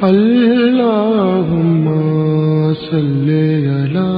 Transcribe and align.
اللهم 0.00 1.84
صل 2.74 3.28
على 3.66 4.12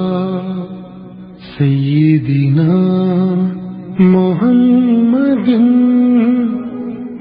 سيدنا 1.59 2.77
محمد 3.99 5.49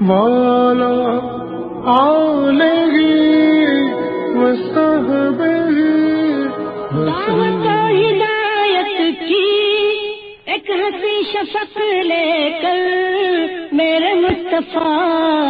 وعلى 0.08 1.20
آله 1.88 2.94
وصحبه 4.36 5.70
دعوت 6.92 7.64
و 7.64 7.80
ہدایت 7.96 8.98
کی 9.24 9.56
ایک 10.52 10.70
ہنسی 10.70 11.16
شفق 11.32 11.74
لے 12.10 12.28
کر 12.62 12.84
میرے 13.80 14.12
مصطفیٰ 14.20 15.00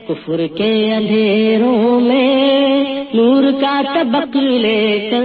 کفر 0.08 0.48
کے 0.58 0.94
اندھیروں 0.94 2.00
میں 2.00 3.06
نور 3.14 3.44
کا 3.62 3.82
طبق 3.96 4.36
لے 4.36 5.10
کر 5.12 5.24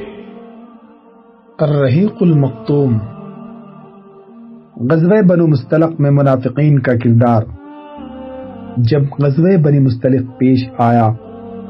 الرحیق 1.58 2.14
المختوم 2.20 2.98
غزوہ 4.90 5.20
بنو 5.28 5.46
مستلق 5.46 6.00
میں 6.00 6.10
منافقین 6.10 6.78
کا 6.78 6.92
کردار 6.92 7.42
جب 8.76 9.00
غزوہ 9.18 9.56
بنی 9.62 9.78
مستلق 9.78 10.38
پیش 10.38 10.58
آیا 10.78 11.08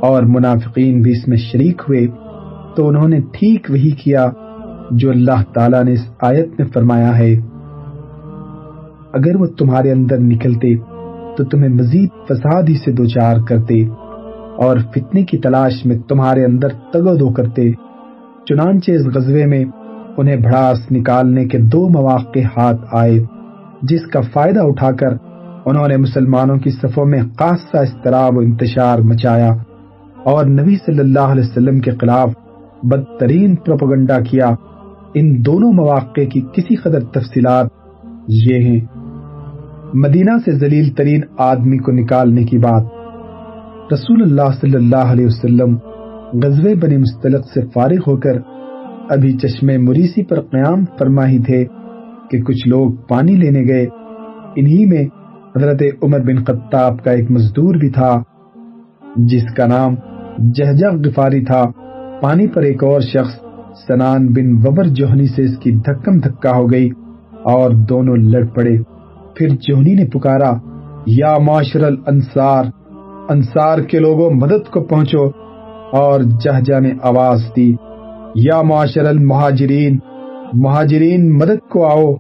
اور 0.03 0.23
منافقین 0.23 1.03
بھی 1.03 1.11
اس 1.11 1.29
میں 1.29 1.37
شریک 1.37 1.83
ہوئے، 1.89 2.07
تو 2.77 2.89
انہوں 2.89 3.09
نے 3.09 3.21
ٹھیک 3.21 3.67
وہی 3.71 3.91
کیا 3.91 4.27
جو 4.91 5.11
اللہ 5.11 5.43
تعالیٰ 5.55 5.85
نے 5.85 5.93
اس 5.93 6.07
آیت 6.21 6.49
میں 6.59 6.69
فرمایا 6.75 7.19
ہے۔ 7.19 7.33
اگر 9.13 9.37
وہ 9.37 9.47
تمہارے 9.47 9.93
اندر 9.93 10.19
نکلتے، 10.21 10.77
تو 11.37 11.45
تمہیں 11.45 11.69
مزید 11.69 12.09
فساد 12.29 12.63
ہی 12.69 12.75
سے 12.75 12.93
دوچار 12.93 13.37
کرتے 13.49 13.87
اور 14.57 14.77
فتنے 14.95 15.25
کی 15.25 15.39
تلاش 15.39 15.87
میں 15.87 15.99
تمہارے 15.99 16.45
اندر 16.45 16.69
تگو 16.93 17.15
دو 17.15 17.29
کرتے، 17.31 17.73
چنانچہ 18.47 18.91
اس 18.91 19.07
غزوے 19.15 19.47
میں 19.47 19.65
انہیں 20.17 20.37
بھڑاس 20.37 20.93
نکالنے 20.93 21.45
کے 21.45 21.59
دو 21.59 21.89
مواقع 21.89 22.41
ہاتھ 22.57 22.81
آئے، 22.93 23.19
جس 23.83 24.07
کا 24.07 24.21
فائدہ 24.33 24.61
اٹھا 24.61 24.91
کر 24.91 25.17
انہوں 25.67 25.89
نے 25.89 25.97
مسلمانوں 25.97 26.57
کی 26.57 26.71
صفوں 26.71 27.05
میں 27.05 27.23
خاصہ 27.39 27.77
استراب 27.77 28.37
و 28.37 28.41
انتشار 28.41 28.99
مچایا۔ 28.99 29.53
اور 30.25 30.47
نبی 30.47 30.77
صلی 30.77 30.99
اللہ 30.99 31.21
علیہ 31.21 31.43
وسلم 31.43 31.81
کے 31.81 31.91
خلاف 31.91 32.31
بدترین 32.83 33.57
پروپگنڈا 33.57 34.19
کیا، 34.21 34.49
ان 35.15 35.45
دونوں 35.45 35.73
مواقع 35.73 36.25
کی 36.25 36.41
کسی 36.41 36.77
قدر 36.77 37.01
تفصیلات 37.01 37.67
یہ 38.29 38.57
ہیں۔ 38.57 38.81
مدینہ 39.95 40.31
سے 40.45 40.53
ذلیل 40.53 40.91
ترین 40.91 41.21
آدمی 41.39 41.79
کو 41.79 41.93
نکالنے 41.93 42.45
کی 42.45 42.59
بات۔ 42.59 42.83
رسول 43.93 44.23
اللہ 44.23 44.51
صلی 44.61 44.75
اللہ 44.75 45.13
علیہ 45.13 45.27
وسلم 45.27 45.77
غزوے 46.33 46.75
بنی 46.75 46.97
مستلق 46.97 47.47
سے 47.55 47.61
فارغ 47.75 48.01
ہو 48.07 48.17
کر 48.17 48.39
ابھی 49.11 49.33
چشمے 49.33 49.79
مریسی 49.79 50.25
پر 50.25 50.41
قیام 50.41 50.85
فرما 50.99 51.27
ہی 51.29 51.39
تھے 51.39 51.65
کہ 52.31 52.43
کچھ 52.43 52.69
لوگ 52.69 52.93
پانی 53.09 53.37
لینے 53.37 53.63
گئے۔ 53.69 53.87
انہی 54.57 54.87
میں 54.87 55.05
حضرت 55.57 55.83
عمر 56.03 56.21
بن 56.21 56.45
خطاب 56.45 57.05
کا 57.05 57.11
ایک 57.11 57.31
مزدور 57.31 57.75
بھی 57.75 57.91
تھا، 57.91 58.23
جس 59.17 59.55
کا 59.57 59.67
نام 59.67 59.95
جہجہ 60.39 60.87
غفاری 60.87 61.45
تھا۔ 61.45 61.65
پانی 62.23 62.47
پر 62.47 62.63
ایک 62.63 62.85
اور 62.85 63.01
شخص، 63.01 63.41
سنان 63.87 64.27
بن 64.27 64.67
وبر 64.67 64.85
جوہنی 64.85 65.27
سے 65.27 65.43
اس 65.43 65.59
کی 65.59 65.73
دھکم 65.73 66.19
دھکا 66.19 66.51
ہو 66.51 66.71
گئی 66.71 66.91
اور 67.43 67.71
دونوں 67.71 68.17
لڑ 68.17 68.47
پڑے۔ 68.47 68.79
پھر 69.35 69.49
جوہنی 69.49 69.95
نے 69.95 70.05
پکارا، 70.05 70.53
یا 71.07 71.39
معاشر 71.39 71.85
الانصار، 71.85 72.65
انصار 73.29 73.79
کے 73.79 73.99
لوگوں 73.99 74.31
مدد 74.31 74.71
کو 74.71 74.81
پہنچو۔ 74.81 75.27
اور 75.93 76.21
جہجہ 76.21 76.81
نے 76.81 76.93
آواز 77.03 77.43
دی، 77.57 77.75
یا 78.35 78.63
معاشر 78.63 79.05
المہاجرین، 79.05 79.99
مہاجرین 80.53 81.39
مدد 81.39 81.69
کو 81.69 81.87
آؤ۔ 81.87 82.15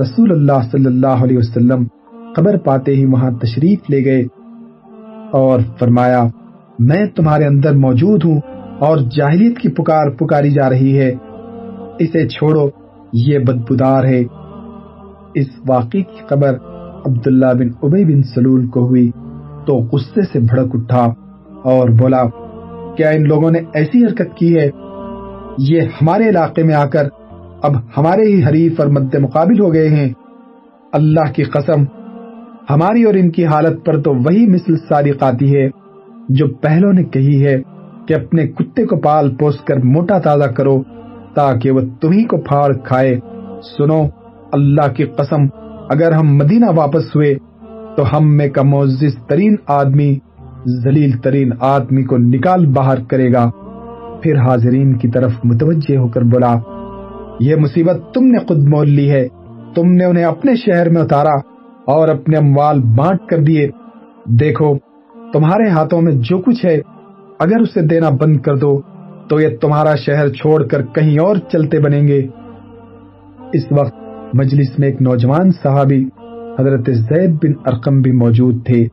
رسول 0.00 0.30
اللہ 0.30 0.68
صلی 0.72 0.86
اللہ 0.86 1.24
علیہ 1.24 1.38
وسلم 1.38 1.84
خبر 2.36 2.58
پاتے 2.58 2.92
ہی 2.92 3.06
وہاں 3.06 3.30
تشریف 3.30 3.90
لے 3.90 4.04
گئے 4.04 4.22
اور 5.30 5.60
فرمایا 5.78 6.24
میں 6.78 7.06
تمہارے 7.06 7.44
اندر 7.44 7.74
موجود 7.76 8.24
ہوں 8.24 8.40
اور 8.78 8.96
جاہلیت 8.96 9.58
کی 9.58 9.68
پکار 9.68 10.10
پکاری 10.10 10.50
جا 10.50 10.70
رہی 10.70 10.98
ہے۔ 10.98 11.14
اسے 11.98 12.28
چھوڑو، 12.28 12.68
یہ 13.12 13.38
بدبودار 13.38 14.04
ہے۔ 14.04 14.22
اس 15.34 15.46
واقعے 15.68 16.02
کی 16.02 16.26
خبر 16.28 16.54
عبداللہ 17.06 17.46
بن 17.46 17.68
ابی 17.82 18.04
بن 18.04 18.22
سلول 18.22 18.66
کو 18.66 18.86
ہوئی۔ 18.86 19.10
تو 19.66 19.74
غصے 19.76 20.22
سے 20.22 20.38
بھڑک 20.38 20.70
اٹھا 20.74 21.04
اور 21.62 21.88
بولا، 21.88 22.24
کیا 22.96 23.10
ان 23.10 23.28
لوگوں 23.28 23.50
نے 23.50 23.58
ایسی 23.74 24.04
حرکت 24.04 24.36
کی 24.36 24.58
ہے؟ 24.58 24.70
یہ 25.58 25.80
ہمارے 25.80 26.28
علاقے 26.28 26.62
میں 26.62 26.74
آ 26.74 26.86
کر 26.86 27.08
اب 27.62 27.72
ہمارے 27.96 28.22
ہی 28.22 28.44
حریف 28.44 28.80
اور 28.80 28.88
مد 28.88 29.14
مقابل 29.14 29.60
ہو 29.60 29.72
گئے 29.72 29.88
ہیں۔ 29.88 30.12
اللہ 30.92 31.32
کی 31.34 31.42
قسم، 31.42 31.82
ہماری 32.70 33.02
اور 33.02 33.14
ان 33.14 33.30
کی 33.30 33.46
حالت 33.46 33.86
پر 33.86 34.02
تو 34.02 34.14
وہی 34.14 34.46
مثل 34.46 34.76
صادق 34.88 35.22
آتی 35.22 35.56
ہے۔ 35.56 35.81
جو 36.28 36.46
پہلوں 36.54 36.92
نے 36.92 37.04
کہی 37.04 37.46
ہے 37.46 37.62
کہ 38.08 38.14
اپنے 38.14 38.46
کتے 38.46 38.86
کو 38.86 38.96
پال 38.96 39.36
پوس 39.36 39.60
کر 39.60 39.76
موٹا 39.84 40.18
تازہ 40.18 40.44
کرو 40.44 40.82
تاکہ 41.34 41.70
وہ 41.70 41.80
تمہیں 42.00 42.26
کو 42.26 42.36
پھاڑ 42.36 42.72
کھائے۔ 42.84 43.18
سنو، 43.76 44.02
اللہ 44.52 44.92
کی 44.92 45.04
قسم، 45.04 45.46
اگر 45.90 46.12
ہم 46.12 46.36
مدینہ 46.36 46.66
واپس 46.76 47.16
ہوئے 47.16 47.34
تو 47.96 48.16
ہم 48.16 48.36
میں 48.36 48.48
کا 48.48 48.62
معزز 48.62 49.26
ترین 49.26 49.56
آدمی، 49.66 50.18
ذلیل 50.84 51.12
ترین 51.18 51.50
آدمی 51.60 52.02
کو 52.02 52.16
نکال 52.18 52.66
باہر 52.66 53.04
کرے 53.04 53.32
گا۔ 53.32 53.50
پھر 54.22 54.36
حاضرین 54.36 54.98
کی 54.98 55.08
طرف 55.08 55.32
متوجہ 55.44 55.96
ہو 55.96 56.08
کر 56.08 56.22
بولا، 56.22 56.58
یہ 57.40 57.56
مصیبت 57.56 58.14
تم 58.14 58.24
نے 58.24 58.38
خود 58.38 58.58
مول 58.58 58.90
لی 58.90 59.10
ہے۔ 59.10 59.28
تم 59.74 59.92
نے 59.92 60.04
انہیں 60.04 60.24
اپنے 60.24 60.54
شہر 60.54 60.90
میں 60.90 61.02
اتارا 61.02 61.34
اور 61.86 62.08
اپنے 62.08 62.36
اموال 62.36 62.80
بانٹ 62.82 63.20
کر 63.28 63.38
دیے۔ 63.38 63.68
دیکھو 64.26 64.91
تمہارے 65.32 65.68
ہاتھوں 65.68 66.00
میں 66.00 66.12
جو 66.12 66.38
کچھ 66.38 66.66
ہے، 66.66 66.80
اگر 67.38 67.60
اسے 67.60 67.80
دینا 67.80 68.08
بند 68.08 68.36
کر 68.36 68.56
دو، 68.56 68.80
تو 69.28 69.40
یہ 69.40 69.48
تمہارا 69.60 69.94
شہر 69.96 70.28
چھوڑ 70.28 70.66
کر 70.66 70.82
کہیں 70.82 71.18
اور 71.18 71.36
چلتے 71.36 71.80
بنیں 71.80 72.08
گے۔ 72.08 72.26
اس 73.52 73.62
وقت 73.70 73.94
مجلس 74.34 74.78
میں 74.78 74.88
ایک 74.88 75.02
نوجوان 75.02 75.50
صحابی 75.62 76.08
حضرت 76.58 76.86
زید 76.86 77.30
بن 77.30 77.52
ارقم 77.66 78.00
بھی 78.00 78.12
موجود 78.12 78.66
تھے۔ 78.66 78.86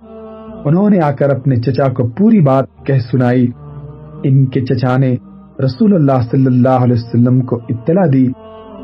انہوں 0.65 0.89
نے 0.89 0.99
آ 0.99 1.11
کر 1.11 1.29
اپنے 1.29 1.55
چچا 1.55 1.93
کو 1.93 2.07
پوری 2.07 2.39
بات 2.39 2.65
کہہ 2.85 2.99
سنائی۔ 3.11 3.47
ان 4.23 4.45
کے 4.45 4.61
چچا 4.61 4.97
نے 4.97 5.15
رسول 5.65 5.95
اللہ 5.95 6.21
صلی 6.31 6.45
اللہ 6.45 6.69
علیہ 6.69 6.93
وسلم 6.93 7.41
کو 7.41 7.59
اطلاع 7.69 8.05
دی۔ 8.13 8.27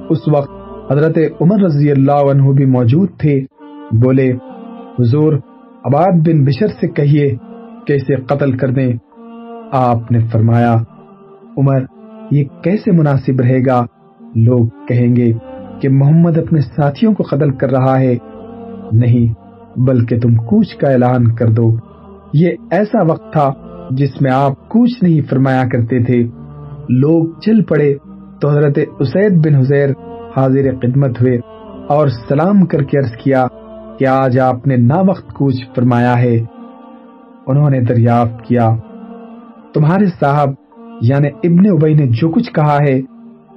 اس 0.10 0.28
وقت 0.28 0.52
حضرت 0.92 1.18
عمر 1.42 1.64
رضی 1.64 1.92
اللہ 1.92 2.32
عنہ 2.32 2.52
بھی 2.52 2.66
موجود 2.66 3.10
تھے۔ 3.18 3.42
بولے، 3.92 4.32
حضور 5.00 5.34
عباد 5.86 6.28
بن 6.28 6.44
بشر 6.44 6.68
سے 6.68 6.88
کہیے 6.88 7.36
کہ 7.88 7.94
اسے 7.94 8.16
قتل 8.16 8.58
کر 8.58 8.70
دیں۔ 8.70 8.94
آپ 9.72 10.12
نے 10.12 10.20
فرمایا، 10.32 10.76
عمر، 11.58 11.82
یہ 12.32 12.44
کیسے 12.64 12.92
مناسب 12.92 13.42
رہے 13.42 13.60
گا؟ 13.68 13.86
لوگ 14.36 14.68
کہیں 14.88 15.16
گے 15.16 15.34
کہ 15.82 15.90
محمد 15.90 16.38
اپنے 16.38 16.62
ساتھیوں 16.62 17.14
کو 17.14 17.24
قتل 17.24 17.52
کر 17.52 17.72
رہا 17.72 18.00
ہے۔ 18.00 18.16
نہیں، 18.92 19.34
بلکہ 19.80 20.20
تم 20.20 20.36
کوچ 20.36 20.76
کا 20.76 20.90
اعلان 20.90 21.36
کر 21.36 21.50
دو۔ 21.50 21.76
یہ 22.34 22.50
ایسا 22.72 23.04
وقت 23.04 23.34
تھا 23.34 23.54
جس 23.92 24.22
میں 24.22 24.32
آپ 24.32 24.70
کوچ 24.70 24.90
نہیں 25.02 25.30
فرمایا 25.30 25.64
کرتے 25.72 26.04
تھے۔ 26.04 26.24
لوگ 26.90 27.40
چل 27.40 27.64
پڑے، 27.64 27.96
تو 28.42 28.50
حضرت 28.50 28.80
اسید 29.00 29.48
بن 29.48 29.56
حزیر 29.56 29.90
حاضر 30.38 30.72
خدمت 30.82 31.22
ہوئے 31.22 31.40
اور 31.88 32.08
سلام 32.08 32.66
کر 32.66 32.84
کے 32.84 32.98
عرض 32.98 33.12
کیا 33.24 33.48
کہ 34.00 34.08
آج 34.08 34.40
آپ 34.40 34.68
نے 34.68 34.78
نا 34.78 34.98
وقت 35.08 35.34
کوچ 35.34 35.56
فرمایا 35.76 36.22
ہے۔ 36.22 36.40
انہوں 37.48 37.70
نے 37.70 37.82
دریافت 37.82 38.44
کیا۔ 38.44 38.76
تمہارے 39.74 40.06
صاحب 40.20 40.50
یعنی 41.02 41.28
ابن 41.28 41.70
ابئی 41.72 41.94
نے 41.94 42.08
جو 42.08 42.30
کچھ 42.30 42.54
کہا 42.54 42.78
ہے، 42.88 43.02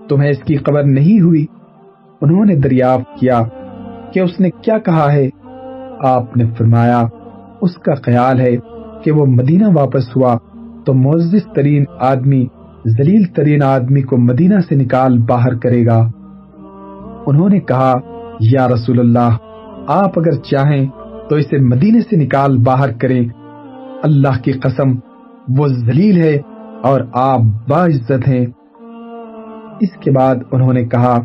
تمہیں 0.08 0.30
اس 0.30 0.38
کی 0.38 0.56
خبر 0.56 0.82
نہیں 0.82 1.20
ہوئی۔ 1.20 1.46
انہوں 2.20 2.44
نے 2.44 2.54
دریافت 2.54 3.20
کیا 3.20 3.42
کہ 4.12 4.20
اس 4.20 4.40
نے 4.40 4.50
کیا 4.50 4.78
کہا 4.78 5.12
ہے۔ 5.12 5.28
آپ 6.04 6.36
نے 6.36 6.44
فرمایا، 6.58 7.02
اس 7.60 7.74
کا 7.74 7.94
خیال 7.94 8.40
ہے 8.40 8.56
کہ 9.04 9.12
وہ 9.12 9.26
مدینہ 9.26 9.64
واپس 9.74 10.16
ہوا۔ 10.16 10.38
تو 10.84 10.94
معزز 10.94 11.52
ترین 11.54 11.84
آدمی، 12.00 12.46
ذلیل 12.88 13.24
ترین 13.24 13.62
آدمی 13.62 14.02
کو 14.02 14.16
مدینہ 14.16 14.60
سے 14.68 14.74
نکال 14.74 15.18
باہر 15.18 15.54
کرے 15.54 15.86
گا۔ 15.86 16.10
انہوں 17.26 17.48
نے 17.48 17.60
کہا، 17.60 17.94
یا 18.40 18.68
رسول 18.68 19.00
اللہ 19.00 19.47
آپ 19.88 20.18
اگر 20.18 20.32
چاہیں 20.32 20.86
تو 21.30 21.36
اسے 21.36 21.58
مدینے 21.58 22.00
سے 22.00 22.16
نکال 22.16 22.58
باہر 22.58 22.92
کریں۔ 22.92 23.28
اللہ 24.02 24.42
کی 24.42 24.52
قسم، 24.52 24.90
وہ 25.58 25.66
ذلیل 25.68 26.20
ہے 26.20 26.38
اور 26.82 27.00
آپ 27.12 27.40
باعزت 27.68 28.28
ہیں۔ 28.28 28.46
اس 29.80 29.96
کے 30.00 30.10
بعد 30.10 30.36
انہوں 30.52 30.72
نے 30.72 30.84
کہا، 30.84 31.20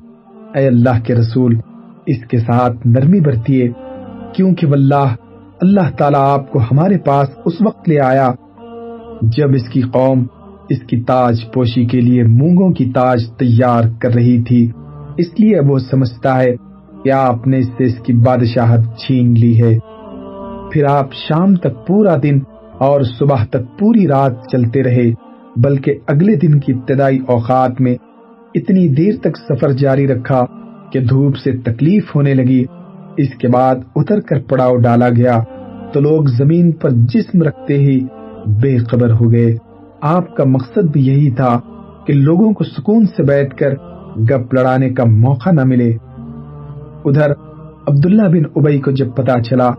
اے 0.56 0.68
اللہ 0.68 1.04
کے 1.06 1.16
رسول، 1.16 1.60
اس 2.06 2.26
کے 2.26 2.38
ساتھ 2.38 2.88
نرمی 2.88 3.20
برتیے 3.20 3.70
کیونکہ 4.34 4.68
واللہ، 4.68 5.16
اللہ 5.62 5.96
تعالیٰ 5.98 6.20
آپ 6.20 6.52
کو 6.52 6.60
ہمارے 6.60 6.98
پاس 6.98 7.30
اس 7.46 7.54
وقت 7.62 7.90
لے 7.90 8.00
آیا 8.00 8.34
جب 9.22 9.50
اس 9.56 9.70
کی 9.70 9.82
قوم 9.82 10.26
اس 10.70 10.84
کی 10.84 11.02
تاج 11.02 11.52
پوشی 11.54 11.86
کے 11.86 12.02
لیے 12.02 12.24
مونگوں 12.24 12.72
کی 12.72 12.92
تاج 12.92 13.24
تیار 13.40 13.84
کر 14.02 14.14
رہی 14.14 14.44
تھی۔ 14.44 14.72
اس 15.18 15.40
لیے 15.40 15.60
وہ 15.60 15.80
سمجھتا 15.80 16.42
ہے 16.42 16.73
کہ 17.04 17.12
آپ 17.12 17.48
نے 17.48 17.60
اس 17.60 17.68
سے 17.68 17.84
اس 17.84 17.96
کی 18.00 18.14
بادشاہت 18.14 18.98
چھین 18.98 19.34
لی 19.34 19.64
ہے؟ 19.64 19.78
پھر 20.72 20.86
آپ 20.86 21.14
شام 21.14 21.56
تک 21.56 21.88
پورا 21.88 22.16
دن 22.24 22.40
اور 22.80 23.02
صبح 23.02 23.46
تک 23.46 23.80
پوری 23.80 24.08
رات 24.08 24.34
چلتے 24.52 24.84
رہے، 24.84 25.12
بلکہ 25.56 25.96
اگلے 26.08 26.36
دن 26.36 26.60
کی 26.60 26.74
ابتدائی 26.74 27.20
اوقات 27.28 27.82
میں 27.82 27.96
اتنی 28.56 28.88
دیر 28.88 29.14
تک 29.22 29.38
سفر 29.38 29.72
جاری 29.72 30.08
رکھا 30.08 30.46
کہ 30.92 31.00
دھوپ 31.00 31.36
سے 31.38 31.52
تکلیف 31.52 32.16
ہونے 32.16 32.34
لگی۔ 32.34 32.66
اس 33.18 33.36
کے 33.36 33.48
بعد 33.48 33.76
اتر 33.96 34.20
کر 34.20 34.40
پڑاؤ 34.40 34.76
ڈالا 34.76 35.10
گیا 35.10 35.40
تو 35.94 36.00
لوگ 36.00 36.24
زمین 36.26 36.72
پر 36.72 36.90
جسم 36.90 37.42
رکھتے 37.42 37.78
ہی 37.78 38.00
بے 38.62 38.78
خبر 38.78 39.12
ہو 39.12 39.32
گئے۔ 39.32 39.56
آپ 40.02 40.36
کا 40.36 40.44
مقصد 40.44 40.92
بھی 40.92 41.08
یہی 41.08 41.32
تھا 41.32 41.60
کہ 42.08 42.14
لوگوں 42.14 42.54
کو 42.54 42.64
سکون 42.64 43.06
سے 43.06 43.24
بیٹھ 43.24 43.56
کر 43.56 43.74
گپ 44.18 44.54
لڑانے 44.54 44.90
کا 44.90 45.04
موقع 45.04 45.52
نہ 45.52 45.64
ملے۔ 45.64 45.94
ادھر 47.06 47.32
عبداللہ 47.88 48.28
بن 48.28 48.44
ابئی 48.56 48.80
کو 48.80 48.92
جب 48.92 49.08
پتا 49.16 49.42
چلا 49.42 49.70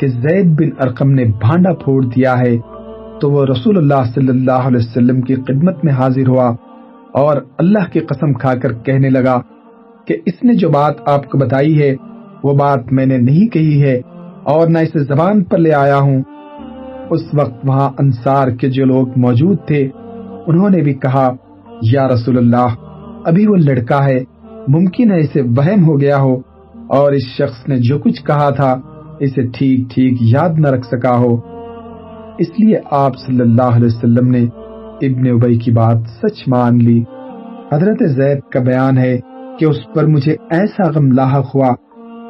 کہ 0.00 0.06
زید 0.06 0.46
بن 0.46 0.68
ارقم 0.80 1.10
نے 1.10 1.24
بھانڈا 1.24 1.72
پھوڑ 1.72 2.04
دیا 2.04 2.38
ہے، 2.38 2.58
تو 3.20 3.30
وہ 3.30 3.46
رسول 3.46 3.76
اللہ 3.76 4.02
صلی 4.14 4.28
اللہ 4.28 4.68
علیہ 4.68 4.76
وسلم 4.76 5.20
کی 5.20 5.34
خدمت 5.34 5.84
میں 5.84 5.92
حاضر 5.92 6.28
ہوا 6.28 6.54
اور 7.12 7.36
اللہ 7.58 7.92
کی 7.92 8.00
قسم 8.00 8.32
کھا 8.32 8.54
کر 8.54 8.72
کہنے 8.72 9.10
لگا 9.10 9.40
کہ 10.06 10.16
اس 10.26 10.44
نے 10.44 10.54
جو 10.54 10.68
بات 10.70 10.94
آپ 11.06 11.30
کو 11.30 11.38
بتائی 11.38 11.82
ہے، 11.82 11.94
وہ 12.42 12.54
بات 12.54 12.92
میں 12.92 13.06
نے 13.06 13.18
نہیں 13.18 13.46
کہی 13.46 13.82
ہے 13.82 14.00
اور 14.42 14.68
نہ 14.68 14.78
اسے 14.78 14.98
زبان 14.98 15.44
پر 15.44 15.58
لے 15.58 15.72
آیا 15.72 15.98
ہوں۔ 15.98 16.22
اس 17.10 17.22
وقت 17.34 17.54
وہاں 17.64 17.90
انصار 17.98 18.48
کے 18.48 18.70
جو 18.70 18.84
لوگ 18.84 19.08
موجود 19.16 19.58
تھے، 19.66 19.88
انہوں 20.46 20.70
نے 20.70 20.82
بھی 20.82 20.94
کہا، 20.94 21.32
یا 21.82 22.08
رسول 22.08 22.38
اللہ، 22.38 22.66
ابھی 23.24 23.46
وہ 23.46 23.56
لڑکا 23.56 24.04
ہے، 24.04 24.24
ممکن 24.68 25.12
ہے 25.12 25.20
اسے 25.20 25.40
وہم 25.40 25.84
ہو 25.84 26.00
گیا 26.00 26.20
ہو۔ 26.20 26.51
اور 26.92 27.12
اس 27.12 27.26
شخص 27.38 27.68
نے 27.68 27.76
جو 27.76 27.98
کچھ 27.98 28.24
کہا 28.24 28.50
تھا، 28.50 28.80
اسے 29.20 29.42
ٹھیک 29.42 29.94
ٹھیک 29.94 30.18
یاد 30.20 30.48
نہ 30.58 30.68
رکھ 30.68 30.86
سکا 30.86 31.16
ہو۔ 31.18 31.36
اس 32.38 32.50
لیے 32.58 32.78
آپ 32.90 33.12
صلی 33.18 33.40
اللہ 33.40 33.62
علیہ 33.62 33.86
وسلم 33.86 34.28
نے 34.28 34.46
ابن 35.02 35.28
ابئی 35.28 35.58
کی 35.58 35.70
بات 35.70 35.96
سچ 35.96 36.48
مان 36.48 36.78
لی۔ 36.78 37.02
حضرت 37.72 38.10
زید 38.10 38.38
کا 38.52 38.60
بیان 38.60 38.98
ہے 38.98 39.18
کہ 39.58 39.64
اس 39.64 39.76
پر 39.94 40.06
مجھے 40.06 40.36
ایسا 40.50 40.90
غم 40.90 41.12
لاحق 41.12 41.56
ہوا 41.56 41.68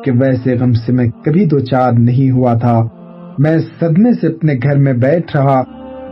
کہ 0.04 0.12
ویسے 0.20 0.58
غم 0.58 0.72
سے 0.72 0.92
میں 0.92 1.06
کبھی 1.24 1.46
دو 1.46 1.58
چار 1.58 1.92
نہیں 1.92 2.30
ہوا 2.30 2.54
تھا۔ 2.54 2.82
میں 3.38 3.58
صدمے 3.80 4.12
سے 4.12 4.26
اپنے 4.26 4.54
گھر 4.54 4.78
میں 4.78 4.92
بیٹھ 4.92 5.36
رہا، 5.36 5.62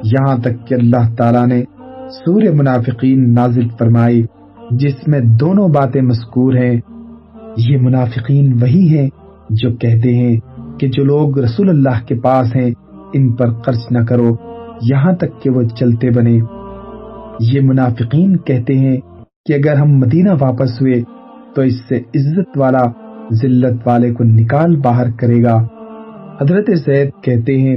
یہاں 0.04 0.36
تک 0.36 0.66
کہ 0.66 0.74
اللہ 0.74 1.14
تعالیٰ 1.18 1.46
نے 1.46 1.62
سور 2.10 2.42
منافقین 2.52 3.34
نازل 3.34 3.68
فرمائی، 3.78 4.22
جس 4.70 5.08
میں 5.08 5.20
دونوں 5.20 5.68
باتیں 5.68 6.02
مذکور 6.02 6.54
ہیں۔ 6.54 6.80
یہ 7.56 7.78
منافقین 7.80 8.52
وہی 8.62 8.98
ہیں 8.98 9.08
جو 9.50 9.70
کہتے 9.76 10.14
ہیں 10.14 10.40
کہ 10.78 10.88
جو 10.88 11.04
لوگ 11.04 11.38
رسول 11.38 11.68
اللہ 11.68 12.06
کے 12.06 12.14
پاس 12.14 12.56
ہیں، 12.56 12.70
ان 13.14 13.36
پر 13.36 13.52
خرچ 13.52 13.78
نہ 13.90 14.04
کرو، 14.04 14.30
یہاں 14.82 15.12
تک 15.12 15.42
کہ 15.42 15.50
وہ 15.50 15.62
چلتے 15.62 16.10
بنے۔ 16.10 16.38
یہ 17.40 17.60
منافقین 17.60 18.36
کہتے 18.36 18.78
ہیں 18.78 18.96
کہ 19.46 19.52
اگر 19.52 19.74
ہم 19.74 19.98
مدینہ 19.98 20.30
واپس 20.40 20.80
ہوئے 20.80 21.02
تو 21.54 21.62
اس 21.62 21.74
سے 21.88 21.96
عزت 21.96 22.58
والا، 22.58 22.82
ذلت 23.32 23.86
والے 23.86 24.14
کو 24.14 24.24
نکال 24.24 24.76
باہر 24.76 25.10
کرے 25.10 25.42
گا۔ 25.42 25.66
حضرت 26.40 26.70
زید 26.86 27.10
کہتے 27.22 27.60
ہیں 27.60 27.76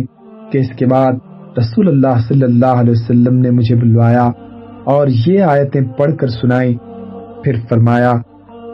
کہ 0.52 0.58
اس 0.58 0.70
کے 0.76 0.86
بعد 0.86 1.14
رسول 1.58 1.88
اللہ 1.88 2.20
صلی 2.28 2.44
اللہ 2.44 2.66
علیہ 2.66 2.92
وسلم 2.92 3.38
نے 3.38 3.50
مجھے 3.50 3.76
بلوایا 3.76 4.30
اور 4.84 5.08
یہ 5.28 5.42
آیتیں 5.42 5.82
پڑھ 5.98 6.16
کر 6.16 6.28
سنائی 6.28 6.76
پھر 7.44 7.54
فرمایا 7.70 8.14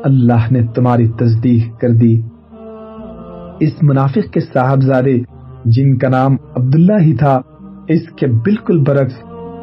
اللہ 0.03 0.51
نے 0.51 0.67
تمہاری 0.75 1.07
تصدیق 1.07 1.79
کر 1.81 1.89
دی۔ 1.89 2.21
اس 3.59 3.71
منافق 3.81 4.33
کے 4.33 4.39
صاحبزادے، 4.39 5.17
جن 5.65 5.97
کا 5.97 6.09
نام 6.09 6.35
عبداللہ 6.55 7.01
ہی 7.01 7.15
تھا، 7.15 7.41
اس 7.87 8.09
کے 8.15 8.27
بالکل 8.27 8.83
برعکس 8.83 9.13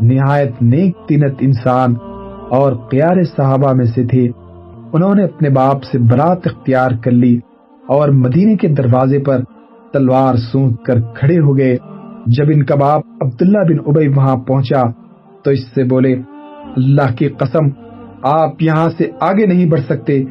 نہایت 0.01 0.63
نیک 0.63 0.97
تینت 1.09 1.35
انسان 1.41 1.95
اور 2.51 2.73
قیار 2.73 3.23
صحابہ 3.37 3.73
میں 3.73 3.85
سے 3.85 4.07
تھے۔ 4.07 4.29
انہوں 4.93 5.15
نے 5.15 5.25
اپنے 5.25 5.51
باپ 5.51 5.83
سے 5.83 5.99
برات 5.99 6.39
اختیار 6.45 6.91
کر 7.05 7.11
لی 7.11 7.39
اور 7.89 8.09
مدینے 8.09 8.57
کے 8.57 8.69
دروازے 8.69 9.19
پر 9.19 9.41
تلوار 9.93 10.35
سونت 10.35 10.83
کر 10.83 11.01
کھڑے 11.01 11.39
ہو 11.39 11.59
گئے۔ 11.59 11.77
جب 12.27 12.45
ان 12.55 12.65
کا 12.65 12.75
باپ 12.75 13.03
عبداللہ 13.21 13.59
بن 13.59 13.77
ابئی 13.87 14.09
وہاں 14.09 14.37
پہنچا 14.37 14.83
تو 15.45 15.51
اس 15.51 15.67
سے 15.75 15.85
بولے، 15.85 16.13
اللہ 16.77 17.15
کی 17.19 17.29
قسم 17.29 17.86
آپ 18.27 18.63
یہاں 18.63 18.89
سے 18.99 19.11
آگے 19.21 19.47
نہیں 19.47 19.67
بڑھ 19.67 19.81
سکتے۔ 19.81 20.25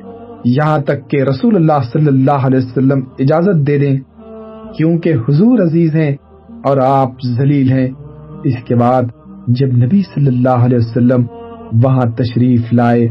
یہاں 0.45 0.79
تک 0.79 1.09
کہ 1.09 1.23
رسول 1.23 1.55
اللہ 1.55 1.79
صلی 1.93 2.07
اللہ 2.07 2.45
علیہ 2.45 2.57
وسلم 2.57 2.99
اجازت 3.19 3.67
دے 3.67 3.77
دیں، 3.77 3.99
کیونکہ 4.77 5.13
حضور 5.29 5.59
عزیز 5.59 5.95
ہیں 5.95 6.15
اور 6.63 6.77
آپ 6.77 7.11
ذلیل 7.37 7.71
ہیں۔ 7.71 7.87
اس 8.43 8.63
کے 8.67 8.75
بعد 8.75 9.03
جب 9.47 9.67
نبی 9.67 10.01
صلی 10.01 10.27
اللہ 10.27 10.65
علیہ 10.65 10.77
وسلم 10.77 11.25
وہاں 11.83 12.05
تشریف 12.17 12.73
لائے، 12.73 13.07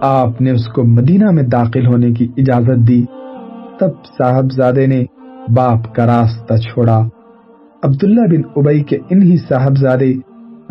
آپ 0.00 0.40
نے 0.40 0.50
اس 0.50 0.68
کو 0.68 0.84
مدینہ 0.84 1.30
میں 1.30 1.42
داخل 1.42 1.86
ہونے 1.86 2.12
کی 2.12 2.28
اجازت 2.36 2.88
دی۔ 2.88 3.04
تب 3.80 3.90
صاحبزادے 4.18 4.86
نے 4.86 5.04
باپ 5.56 5.94
کا 5.94 6.06
راستہ 6.06 6.54
چھوڑا۔ 6.54 6.98
عبداللہ 7.82 8.26
بن 8.30 8.42
ابئی 8.56 8.82
کے 8.82 8.98
انہی 9.10 9.36
صاحبزادے 9.36 10.10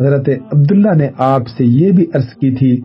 حضرت 0.00 0.28
عبداللہ 0.52 0.94
نے 0.96 1.08
آپ 1.18 1.42
سے 1.58 1.64
یہ 1.64 1.92
بھی 1.92 2.06
عرض 2.14 2.26
کی 2.26 2.54
تھی 2.54 2.80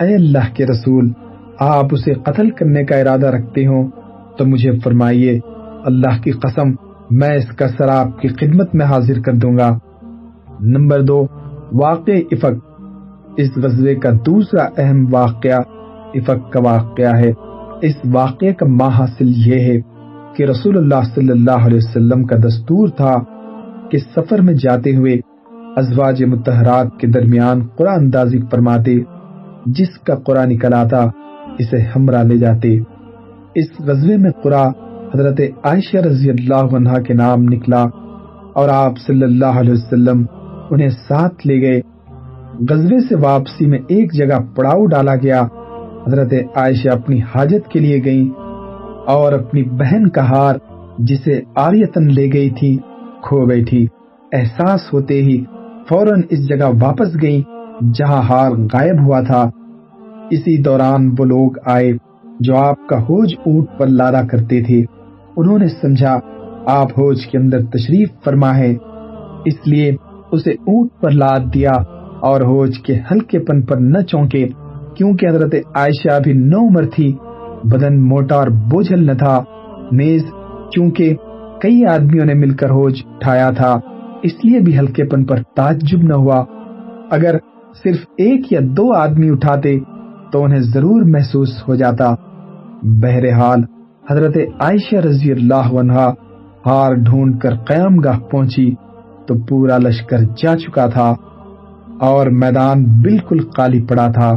اے 0.00 0.14
اللہ 0.14 0.54
کے 0.54 0.66
رسول، 0.66 1.12
آپ 1.58 1.84
اسے 1.90 2.14
قتل 2.14 2.50
کرنے 2.50 2.84
کا 2.84 2.96
ارادہ 2.96 3.26
رکھتے 3.26 3.66
ہوں، 3.66 3.90
تو 4.38 4.44
مجھے 4.44 4.70
فرمائیے، 4.84 5.40
اللہ 5.84 6.22
کی 6.22 6.30
قسم، 6.30 6.70
میں 7.10 7.34
اس 7.34 7.48
کا 7.56 7.68
سر 7.68 7.88
آپ 7.88 8.20
کی 8.20 8.28
خدمت 8.28 8.74
میں 8.74 8.86
حاضر 8.86 9.20
کر 9.20 9.32
دوں 9.32 9.58
گا۔ 9.58 9.78
نمبر 10.60 11.02
دو، 11.02 11.26
واقع 11.72 12.10
افق۔ 12.32 12.80
اس 13.36 13.50
غزوے 13.56 13.94
کا 13.94 14.10
دوسرا 14.26 14.68
اہم 14.78 15.14
واقعہ 15.14 15.60
افق 16.14 16.52
کا 16.52 16.60
واقعہ 16.60 17.16
ہے۔ 17.16 17.32
اس 17.82 17.94
واقعے 18.12 18.54
کا 18.54 18.66
ماں 18.66 18.90
حاصل 18.90 19.32
یہ 19.46 19.60
ہے 19.60 19.80
کہ 20.36 20.42
رسول 20.42 20.78
اللہ 20.78 21.02
صلی 21.14 21.30
اللہ 21.30 21.66
علیہ 21.66 21.76
وسلم 21.76 22.24
کا 22.24 22.36
دستور 22.36 22.88
تھا 22.88 23.14
کہ 23.90 23.98
سفر 23.98 24.38
میں 24.38 24.54
جاتے 24.54 24.96
ہوئے 24.96 25.16
ازواج 25.76 26.24
متحرات 26.24 26.86
کے 27.00 27.06
درمیان 27.06 27.66
قرآن 27.76 27.98
اندازی 27.98 28.38
فرماتے 28.50 28.98
جس 29.76 29.98
کا 29.98 30.14
قرآن 30.14 30.48
نکل 30.48 30.74
آتا، 30.74 31.06
اسے 31.58 31.78
ہمراہ 31.96 32.22
لے 32.22 32.38
جاتے۔ 32.38 32.78
اس 33.54 33.80
غزوے 33.80 34.16
میں 34.16 34.30
قرآن 34.42 34.72
حضرت 35.14 35.40
عائشہ 35.64 35.96
رضی 35.96 36.30
اللہ 36.30 36.76
عنہ 36.76 37.02
کے 37.06 37.14
نام 37.14 37.42
نکلا 37.42 37.86
اور 38.54 38.68
آپ 38.68 38.92
صلی 39.06 39.22
اللہ 39.22 39.60
علیہ 39.60 39.72
وسلم 39.72 40.24
انہیں 40.70 40.88
ساتھ 40.88 41.46
لے 41.46 41.60
گئے۔ 41.60 41.80
غزوے 42.70 42.98
سے 43.08 43.14
واپسی 43.14 43.66
میں 43.66 43.78
ایک 43.88 44.12
جگہ 44.12 44.40
پڑاؤ 44.56 44.86
ڈالا 44.86 45.14
گیا۔ 45.14 45.42
حضرت 46.06 46.32
عائشہ 46.56 46.88
اپنی 46.88 47.20
حاجت 47.34 47.68
کے 47.68 47.80
لیے 47.80 48.04
گئیں 48.04 48.28
اور 49.06 49.32
اپنی 49.32 49.62
بہن 49.62 50.08
کا 50.08 50.30
ہار 50.30 50.54
جسے 50.98 51.40
آریتن 51.56 52.12
لے 52.14 52.30
گئی 52.32 52.50
تھی، 52.50 52.78
کھو 53.22 53.46
بیٹھی۔ 53.46 53.86
احساس 54.32 54.92
ہوتے 54.92 55.22
ہی 55.22 55.44
فوراً 55.88 56.22
اس 56.30 56.48
جگہ 56.48 56.66
واپس 56.80 57.22
گئیں، 57.22 57.42
جہاں 57.94 58.22
ہار 58.22 58.50
غائب 58.50 59.06
ہوا 59.06 59.20
تھا۔ 59.20 59.50
اسی 60.30 60.62
دوران 60.62 61.14
وہ 61.18 61.24
لوگ 61.24 61.50
آئے 61.66 61.92
جو 62.40 62.56
آپ 62.56 62.86
کا 62.86 63.02
ہوج 63.02 63.34
اونٹ 63.46 63.66
پر 63.78 63.86
لادا 63.86 64.22
کرتے 64.22 64.62
تھے۔ 64.62 64.84
انہوں 65.36 65.58
نے 65.58 65.68
سمجھا، 65.68 66.18
آپ 66.66 66.90
ہوج 66.90 67.26
کے 67.26 67.38
اندر 67.38 67.60
تشریف 67.60 68.08
فرما 68.24 68.56
ہے۔ 68.56 68.76
اس 69.44 69.66
لیے 69.66 69.94
اسے 70.32 70.50
اونٹ 70.50 70.90
پر 71.00 71.10
لاد 71.10 71.54
دیا 71.54 71.70
اور 72.20 72.40
ہوج 72.40 72.78
کے 72.78 72.98
ہلکے 73.10 73.38
پن 73.38 73.62
پر 73.62 73.76
نہ 73.76 73.98
چونکے، 73.98 74.48
کیونکہ 74.96 75.28
حضرت 75.28 75.54
عائشہ 75.74 76.20
بھی 76.22 76.32
نو 76.32 76.68
عمر 76.68 76.84
تھی۔ 76.84 77.16
بدن 77.64 78.08
موٹا 78.08 78.34
اور 78.34 78.48
بوجھل 78.48 79.06
نہ 79.06 79.12
تھا۔ 79.12 79.42
نیز 79.92 80.24
چونکہ 80.74 81.14
کئی 81.60 81.84
آدمیوں 81.84 82.24
نے 82.24 82.34
مل 82.34 82.50
کر 82.50 82.70
ہوج 82.70 83.02
اٹھایا 83.06 83.50
تھا، 83.50 83.80
اس 84.22 84.44
لیے 84.44 84.60
بھی 84.60 84.78
ہلکے 84.78 85.04
پن 85.04 85.24
پر 85.24 85.36
تعجب 85.56 86.02
نہ 86.02 86.14
ہوا۔ 86.14 86.44
اگر 87.10 87.36
صرف 87.82 87.96
ایک 88.18 88.52
یا 88.52 88.60
دو 88.62 88.92
آدمی 88.92 89.30
اٹھاتے 89.30 89.78
تو 90.32 90.44
انہیں 90.44 90.60
ضرور 90.60 91.02
محسوس 91.02 91.68
ہو 91.68 91.74
جاتا۔ 91.74 92.14
بہرحال، 92.82 93.62
حضرت 94.10 94.36
عائشہ 94.60 94.96
رضی 94.96 95.32
اللہ 95.32 95.78
عنہ 95.78 95.92
ہار 96.66 96.94
ڈھونڈ 96.94 97.40
کر 97.40 97.54
قیام 97.54 97.96
گاہ 97.96 98.18
پہنچی 98.18 98.74
تو 99.26 99.34
پورا 99.46 99.78
لشکر 99.78 100.18
جا 100.18 100.56
چکا 100.56 100.86
تھا 100.86 101.14
اور 102.00 102.26
میدان 102.26 102.84
بالکل 102.84 103.38
خالی 103.56 103.82
پڑا 103.82 104.06
تھا۔ 104.06 104.32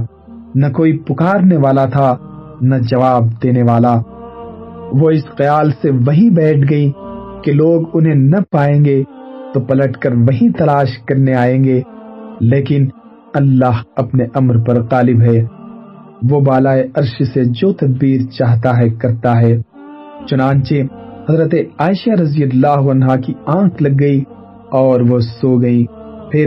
نہ 0.56 0.66
کوئی 0.68 0.98
پکارنے 0.98 1.58
والا 1.58 1.86
تھا، 1.86 2.16
نہ 2.62 2.76
جواب 2.76 3.24
دینے 3.44 3.64
والا۔ 3.64 3.96
وہ 4.92 5.10
اس 5.10 5.26
خیال 5.38 5.72
سے 5.82 5.90
وہی 5.90 6.30
بیٹھ 6.30 6.70
گئی 6.70 6.92
کہ 7.44 7.52
لوگ 7.52 7.82
انہیں 7.94 8.16
نہ 8.16 8.36
پائیں 8.52 8.86
گے 8.86 9.04
تو 9.54 9.60
پلٹ 9.60 9.98
کر 9.98 10.14
وہی 10.14 10.52
تلاش 10.52 10.98
کرنے 11.08 11.34
آئیں 11.34 11.64
گے، 11.64 11.82
لیکن 12.40 12.88
اللہ 13.34 13.82
اپنے 13.96 14.24
امر 14.36 14.58
پر 14.58 14.82
غالب 14.92 15.22
ہے۔ 15.22 15.61
وہ 16.30 16.40
بالائے 16.40 16.88
عرش 16.96 17.24
سے 17.34 17.44
جو 17.44 17.74
تدبیر 17.74 18.22
چاہتا 18.32 18.78
ہے، 18.78 18.90
کرتا 18.90 19.42
ہے۔ 19.42 19.62
چنانچہ 20.30 20.76
حضرت 21.30 21.56
عائشہ 21.80 22.10
رضی 22.10 22.44
اللہ 22.44 22.68
عنہ 22.68 23.06
کی 23.26 23.34
آنکھ 23.46 23.84
لگ 23.84 24.00
گئی 24.00 24.24
اور 24.72 25.02
وہ 25.02 25.20
سو 25.20 25.62
گئی۔ 25.62 25.86
پھر 26.32 26.46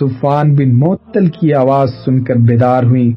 سفان 0.00 0.54
بن 0.54 0.78
معطل 0.78 1.26
کی 1.26 1.54
آواز 1.54 1.88
سن 2.04 2.24
کر 2.24 2.34
بیدار 2.34 2.82
ہوئی 2.82 3.12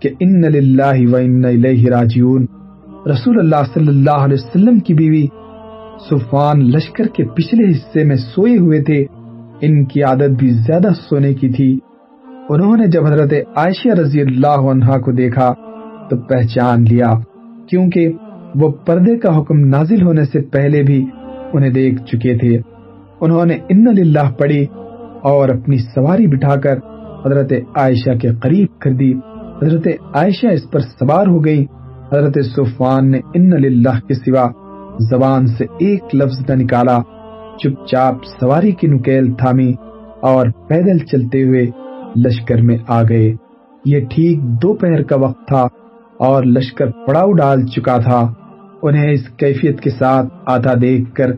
کہ 0.00 0.10
ان 0.20 0.40
للہ 0.40 1.12
و 1.12 1.16
ان 1.16 1.44
الیہ 1.44 1.90
راجعون۔ 1.90 2.46
رسول 3.06 3.38
اللہ 3.38 3.62
صلی 3.74 3.88
اللہ 3.88 4.10
علیہ 4.10 4.36
وسلم 4.44 4.78
کی 4.78 4.94
بیوی 4.94 5.26
سفان 6.10 6.70
لشکر 6.70 7.04
کے 7.04 7.24
پچھلے 7.24 7.70
حصے 7.70 8.04
میں 8.04 8.16
سوئے 8.16 8.58
ہوئے 8.58 8.82
تھے۔ 8.82 9.04
ان 9.60 9.84
کی 9.84 10.02
عادت 10.02 10.30
بھی 10.38 10.50
زیادہ 10.50 10.88
سونے 11.08 11.34
کی 11.34 11.48
تھی۔ 11.48 11.78
انہوں 12.50 12.76
نے 12.76 12.86
جب 12.86 13.06
حضرت 13.06 13.32
عائشہ 13.56 13.88
رضی 13.88 14.20
اللہ 14.20 14.66
عنہ 14.70 14.98
کو 14.98 15.12
دیکھا 15.12 15.52
تو 16.10 16.16
پہچان 16.16 16.82
لیا، 16.82 17.12
کیونکہ 17.68 18.12
وہ 18.54 18.70
پردے 18.86 19.16
کا 19.16 19.38
حکم 19.38 19.58
نازل 19.60 20.02
ہونے 20.02 20.24
سے 20.24 20.40
پہلے 20.40 20.82
بھی 20.82 21.04
انہیں 21.52 21.70
دیکھ 21.70 22.02
چکے 22.02 22.36
تھے۔ 22.38 22.58
انہوں 23.20 23.44
نے 23.44 23.58
ان 23.68 23.84
للہ 23.94 24.30
پڑھی 24.38 24.66
اور 25.22 25.48
اپنی 25.48 25.78
سواری 25.78 26.26
بٹھا 26.26 26.54
کر 26.56 26.78
حضرت 27.24 27.52
عائشہ 27.74 28.16
کے 28.18 28.28
قریب 28.42 28.78
کر 28.80 28.92
دی۔ 28.92 29.12
حضرت 29.62 29.88
عائشہ 30.14 30.46
اس 30.46 30.70
پر 30.70 30.80
سوار 30.80 31.26
ہو 31.26 31.44
گئی 31.44 31.64
حضرت 32.12 32.38
صفان 32.56 33.10
نے 33.10 33.20
ان 33.34 33.50
للہ 33.62 33.98
کے 34.08 34.14
سوا 34.14 34.46
زبان 35.10 35.46
سے 35.46 35.64
ایک 35.78 36.14
لفظ 36.14 36.38
نہ 36.48 36.62
نکالا۔ 36.62 36.98
چپ 37.58 37.86
چاپ 37.86 38.24
سواری 38.40 38.72
کی 38.72 38.86
نکیل 38.86 39.32
تھامی 39.32 39.72
اور 40.22 40.46
پیدل 40.68 40.98
چلتے 40.98 41.42
ہوئے 41.42 41.66
لشکر 42.16 42.62
میں 42.62 42.78
آ 42.88 43.02
گئے۔ 43.02 43.34
یہ 43.84 44.00
ٹھیک 44.10 44.42
دوپہر 44.62 45.02
کا 45.02 45.16
وقت 45.16 45.48
تھا 45.48 45.66
اور 46.18 46.44
لشکر 46.44 46.86
پڑاؤ 47.06 47.32
ڈال 47.32 47.66
چکا 47.66 47.96
تھا۔ 47.96 48.32
انہیں 48.82 49.12
اس 49.12 49.28
کیفیت 49.28 49.80
کے 49.80 49.90
ساتھ 49.90 50.26
آتا 50.46 50.72
دیکھ 50.80 51.14
کر 51.14 51.30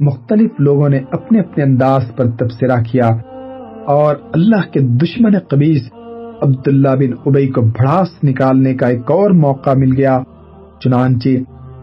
مختلف 0.00 0.50
لوگوں 0.58 0.88
نے 0.88 1.00
اپنے 1.12 1.40
اپنے 1.40 1.64
انداز 1.64 2.02
پر 2.16 2.30
تبصرہ 2.30 2.82
کیا 2.82 3.08
اور 3.86 4.16
اللہ 4.34 4.70
کے 4.72 4.80
دشمن 4.80 5.38
قبیز 5.38 5.88
عبداللہ 6.42 6.88
بن 6.88 7.12
ابئی 7.26 7.48
کو 7.48 7.60
بھڑاس 7.60 8.24
نکالنے 8.24 8.74
کا 8.74 8.86
ایک 8.86 9.10
اور 9.10 9.30
موقع 9.30 9.70
مل 9.76 9.96
گیا۔ 9.96 10.18
چنانچہ 10.80 11.28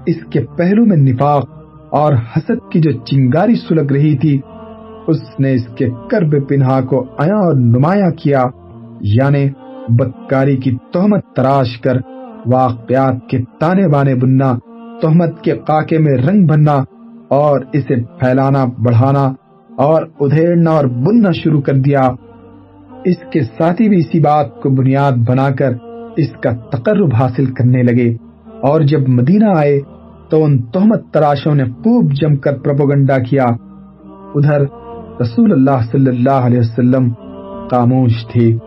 اس 0.05 0.15
کے 0.29 0.45
پہلو 0.57 0.85
میں 0.85 0.97
نفاق 0.97 1.49
اور 1.89 2.13
حسد 2.13 2.71
کی 2.71 2.79
جو 2.79 2.91
چنگاری 2.91 3.55
سلگ 3.55 3.91
رہی 3.91 4.17
تھی 4.17 4.39
اس 5.07 5.39
نے 5.39 5.53
اس 5.53 5.67
کے 5.67 5.89
کرب 6.11 6.47
پنہا 6.47 6.81
کو 6.81 7.05
آیا 7.17 7.35
اور 7.35 7.53
نمایاں 7.53 8.11
کیا 8.11 8.43
یعنی 9.01 9.49
بدکاری 9.89 10.57
کی 10.57 10.77
تہمت 10.93 11.25
تراش 11.35 11.81
کر، 11.81 11.97
واقعات 12.45 13.29
کے 13.29 13.37
تانے 13.59 13.87
بانے 13.87 14.15
بننا، 14.15 14.57
تہمت 15.01 15.41
کے 15.41 15.51
قاقے 15.51 15.97
میں 15.97 16.13
رنگ 16.13 16.47
بننا، 16.47 16.83
اور 17.27 17.59
اسے 17.73 17.95
پھیلانا، 17.95 18.65
بڑھانا، 18.65 19.33
اور 19.77 20.03
ادھیڑنا 20.19 20.71
اور 20.71 20.85
بننا 20.85 21.31
شروع 21.31 21.61
کر 21.61 21.73
دیا۔ 21.73 22.09
اس 23.05 23.17
کے 23.31 23.43
ساتھی 23.43 23.89
بھی 23.89 23.99
اسی 23.99 24.19
بات 24.19 24.61
کو 24.61 24.69
بنیاد 24.69 25.11
بنا 25.11 25.49
کر 25.49 25.71
اس 26.17 26.31
کا 26.31 26.51
تقرب 26.51 27.13
حاصل 27.13 27.45
کرنے 27.45 27.83
لگے۔ 27.83 28.15
اور 28.61 28.81
جب 28.81 29.09
مدینہ 29.09 29.57
آئے 29.57 29.79
تو 30.29 30.43
ان 30.43 30.61
تہمت 30.61 31.13
تراشوں 31.13 31.55
نے 31.55 31.63
خوب 31.63 32.11
جم 32.11 32.35
کر 32.35 32.59
پروپوگنڈا 32.59 33.17
کیا۔ 33.17 33.45
ادھر 34.35 34.65
رسول 35.21 35.51
اللہ 35.51 35.81
صلی 35.91 36.07
اللہ 36.07 36.29
علیہ 36.29 36.59
وسلم 36.59 37.13
خاموش 37.71 38.27
تھے۔ 38.27 38.57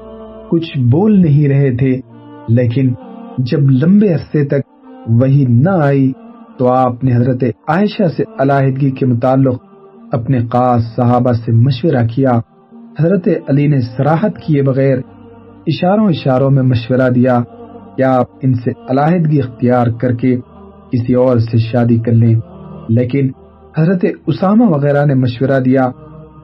کچھ 0.51 0.79
بول 0.79 1.21
نہیں 1.21 1.49
رہے 1.49 1.77
تھے، 1.77 2.01
لیکن 2.49 2.95
جب 3.39 3.61
لمبے 3.61 4.13
عرصے 4.13 4.45
تک 4.45 4.61
وہی 5.07 5.45
نہ 5.49 5.71
آئی، 5.71 6.13
تو 6.59 6.69
آپ 6.69 7.05
نے 7.05 7.15
حضرت 7.15 7.45
عائشہ 7.69 8.09
سے 8.17 8.23
علیحدگی 8.39 8.91
کے 8.91 9.07
متعلق 9.07 9.65
اپنے 10.13 10.39
خاص 10.41 10.83
صحابہ 10.97 11.33
سے 11.33 11.53
مشورہ 11.53 12.07
کیا۔ 12.07 12.33
حضرت 13.01 13.29
علی 13.49 13.67
نے 13.67 13.81
سراحت 13.81 14.39
کیے 14.39 14.63
بغیر 14.63 14.99
اشاروں 15.67 16.09
اشاروں 16.09 16.51
میں 16.51 16.63
مشورہ 16.63 17.09
دیا 17.09 17.43
کہ 17.97 18.03
آپ 18.03 18.27
ان 18.43 18.55
سے 18.55 18.71
علیحدگی 18.91 19.39
اختیار 19.39 19.87
کر 19.87 20.13
کے 20.13 20.37
کسی 20.93 21.15
اور 21.15 21.39
سے 21.39 21.59
شادی 21.59 21.99
کر 21.99 22.13
لیں۔ 22.13 22.41
لیکن 22.89 23.29
حضرت 23.79 24.05
اسامہ 24.27 24.65
وغیرہ 24.65 25.05
نے 25.05 25.15
مشورہ 25.15 25.61
دیا 25.61 25.91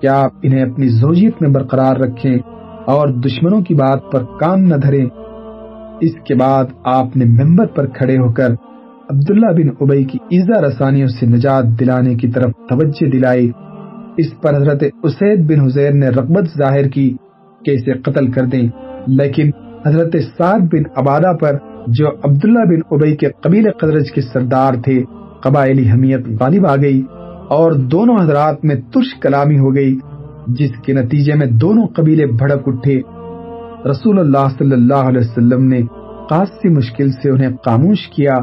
کہ 0.03 0.07
آپ 0.07 0.31
انہیں 0.43 0.63
اپنی 0.63 0.89
زوجیت 0.89 1.43
میں 1.43 1.51
برقرار 1.51 1.97
رکھیں 1.97 2.39
اور 2.87 3.09
دشمنوں 3.09 3.61
کی 3.61 3.75
بات 3.75 4.13
پر 4.13 4.25
کام 4.41 4.61
نہ 4.61 4.75
دھریں؟ 4.75 5.07
اس 6.01 6.11
کے 6.25 6.35
بعد 6.35 6.65
آپ 6.85 7.17
نے 7.17 7.25
ممبر 7.25 7.67
پر 7.67 7.87
کھڑے 7.87 8.19
ہو 8.19 8.33
کر 8.33 8.51
عبداللہ 9.11 9.47
بن 9.47 9.69
ابئی 9.81 10.05
کی 10.05 10.19
ایزا 10.23 10.61
رسانیوں 10.61 11.09
سے 11.09 11.27
نجات 11.27 11.65
دلانے 11.81 12.15
کی 12.15 12.29
طرف 12.29 12.51
توجہ 12.69 13.11
دلائی۔ 13.11 13.51
اس 14.17 14.41
پر 14.41 14.57
حضرت 14.57 14.85
اسید 15.03 15.51
بن 15.51 15.61
حزیر 15.61 15.93
نے 15.93 16.09
رغبت 16.09 16.45
ظاہر 16.59 16.89
کی 16.89 17.17
کہ 17.65 17.71
اسے 17.71 17.93
قتل 17.93 18.31
کر 18.31 18.45
دیں۔ 18.45 18.69
لیکن 19.07 19.51
حضرت 19.87 20.17
سعد 20.39 20.59
بن 20.59 20.83
عبادہ 20.97 21.37
پر 21.41 21.57
جو 21.87 22.09
عبداللہ 22.09 22.59
بن 22.59 22.81
ابئی 22.91 23.17
کے 23.17 23.29
قبیل 23.29 23.71
قدرج 23.81 24.13
کے 24.13 24.21
سردار 24.21 24.75
تھے، 24.85 25.03
قبائلی 25.43 25.91
حمیت 25.91 26.21
غالب 26.41 26.67
آ 26.67 26.77
گئی۔ 26.77 27.03
اور 27.53 27.73
دونوں 27.73 28.17
حضرات 28.21 28.65
میں 28.65 28.75
ترش 28.75 29.15
کلامی 29.21 29.59
ہو 29.59 29.75
گئی، 29.75 29.99
جس 30.47 30.71
کے 30.85 30.93
نتیجے 30.93 31.35
میں 31.35 31.47
دونوں 31.47 31.87
قبیلے 31.87 32.27
بھڑک 32.27 32.63
اٹھے۔ 32.67 33.01
رسول 33.91 34.19
اللہ 34.19 34.47
صلی 34.59 34.73
اللہ 34.73 35.03
علیہ 35.09 35.21
وسلم 35.21 35.65
نے 35.65 35.81
خاصی 36.31 36.69
مشکل 36.69 37.11
سے 37.13 37.31
انہیں 37.31 37.51
خاموش 37.65 38.09
کیا، 38.09 38.35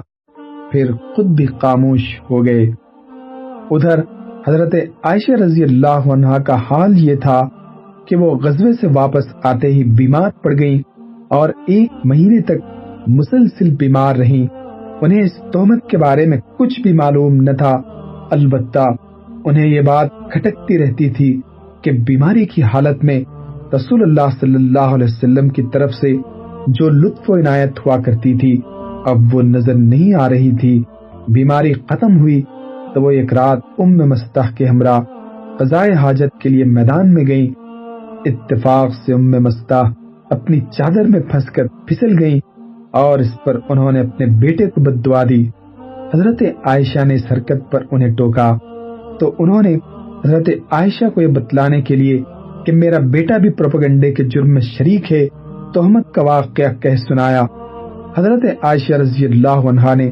پھر 0.72 0.92
خود 1.16 1.26
بھی 1.26 1.46
خاموش 1.46 2.04
ہو 2.30 2.46
گئے۔ 2.46 2.72
ادھر 3.72 4.00
حضرت 4.48 4.76
عائشہ 5.04 5.32
رضی 5.32 5.64
اللہ 5.64 6.12
عنہ 6.14 6.38
کا 6.46 6.56
حال 6.56 6.94
یہ 6.98 7.16
تھا 7.16 7.42
کہ 8.08 8.16
وہ 8.16 8.36
غزوے 8.36 8.74
سے 8.74 8.88
واپس 8.96 9.26
آتے 9.44 9.68
ہی 9.68 9.84
بیمار 9.84 10.30
پڑ 10.44 10.54
گئیں 10.60 10.80
اور 11.30 11.50
ایک 11.68 11.92
مہینے 12.04 12.42
تک 12.42 12.60
مسلسل 13.08 13.76
بیمار 13.76 14.16
رہیں۔ 14.16 14.48
انہیں 15.02 15.22
اس 15.22 15.34
تہمت 15.54 15.90
کے 15.90 15.98
بارے 15.98 16.26
میں 16.26 16.38
کچھ 16.58 16.82
بھی 16.82 16.94
معلوم 16.94 17.36
نہ 17.36 17.52
تھا۔ 17.52 17.82
البتہ 18.32 18.88
انہیں 19.46 19.68
یہ 19.68 19.82
بات 19.82 20.08
کھٹکتی 20.32 20.78
رہتی 20.78 21.10
تھی 21.10 21.42
کہ 21.82 21.92
بیماری 21.92 22.46
کی 22.46 22.64
حالت 22.64 23.04
میں 23.04 23.24
رسول 23.76 24.02
اللہ 24.02 24.30
صلی 24.40 24.56
اللہ 24.56 24.80
علیہ 24.80 25.06
وسلم 25.06 25.50
کی 25.50 25.64
طرف 25.74 25.94
سے 25.94 26.18
جو 26.68 26.90
لطف 26.90 27.30
و 27.30 27.36
عنایت 27.36 27.80
ہوا 27.86 27.98
کرتی 27.98 28.38
تھی، 28.38 28.60
اب 29.06 29.18
وہ 29.32 29.42
نظر 29.42 29.74
نہیں 29.74 30.14
آ 30.14 30.30
رہی 30.30 30.56
تھی۔ 30.56 30.84
بیماری 31.28 31.74
ختم 31.74 32.20
ہوئی 32.20 32.42
تو 32.94 33.02
وہ 33.02 33.12
ایک 33.12 33.34
رات 33.34 33.60
ام 33.78 33.98
مستح 33.98 34.56
کے 34.58 34.66
ہمراہ 34.66 35.00
قضائے 35.60 35.94
حاجت 35.94 36.42
کے 36.42 36.50
لیے 36.50 36.64
میدان 36.64 37.14
میں 37.14 37.24
گئیں۔ 37.28 37.48
اتفاق 38.26 38.90
سے 39.06 39.14
ام 39.14 39.32
مستح 39.32 39.84
اپنی 40.30 40.60
چادر 40.60 41.04
میں 41.04 41.20
پھنس 41.20 41.46
کر 41.46 41.68
پھسل 41.68 42.20
گئیں 42.20 42.40
اور 42.92 43.20
اس 43.20 43.44
پر 43.46 43.60
انہوں 43.70 43.92
نے 43.92 44.00
اپنے 44.00 44.26
بیٹے 44.26 44.66
کو 44.66 44.82
بد 44.82 45.06
دعا 45.06 45.24
دی۔ 45.24 45.48
حضرت 46.14 46.44
عائشہ 46.66 47.06
نے 47.06 47.14
اس 47.14 47.32
حرکت 47.32 47.72
پر 47.72 47.84
انہیں 47.92 48.14
ٹوکا۔ 48.16 48.58
تو 49.20 49.36
انہوں 49.40 49.62
نے 49.62 49.76
حضرت 50.26 50.50
عائشہ 50.72 51.10
کو 51.10 51.22
یہ 51.22 51.28
بتلانے 51.28 51.82
کے 51.82 51.96
لیے 51.96 52.24
کہ 52.66 52.72
میرا 52.72 53.00
بیٹا 53.00 53.38
بھی 53.38 53.50
پروپگنڈے 53.50 54.14
کے 54.14 54.24
جرم 54.24 54.50
میں 54.50 54.62
شریک 54.62 55.12
ہے 55.12 55.28
تہمت 55.74 56.14
کا 56.14 56.22
واقعہ 56.22 56.74
کہہ 56.74 56.96
سنایا۔ 56.96 57.44
حضرت 58.18 58.46
عائشہ 58.62 58.94
رضی 58.94 59.26
اللہ 59.26 59.68
عنہ 59.70 59.96
نے 59.96 60.12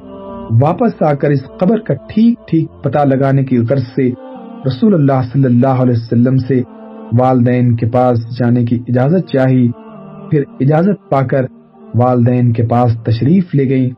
واپس 0.61 1.01
آ 1.01 1.13
کر 1.13 1.29
اس 1.29 1.43
قبر 1.59 1.79
کا 1.79 1.93
ٹھیک 1.93 2.47
ٹھیک 2.47 2.83
پتہ 2.83 2.99
لگانے 2.99 3.43
کی 3.43 3.57
غرض 3.57 3.83
سے 3.95 4.11
رسول 4.67 4.93
اللہ 4.93 5.21
صلی 5.33 5.45
اللہ 5.45 5.83
علیہ 5.83 5.93
وسلم 5.93 6.37
سے 6.37 6.61
والدین 7.19 7.75
کے 7.75 7.85
پاس 7.85 8.39
جانے 8.39 8.65
کی 8.65 8.79
اجازت 8.87 9.27
چاہی۔ 9.27 9.67
پھر 10.31 10.43
اجازت 10.59 11.09
پا 11.09 11.21
کر 11.21 11.45
والدین 11.95 12.53
کے 12.53 12.63
پاس 12.63 12.91
تشریف 13.03 13.55
لے 13.55 13.69
گئیں 13.69 13.89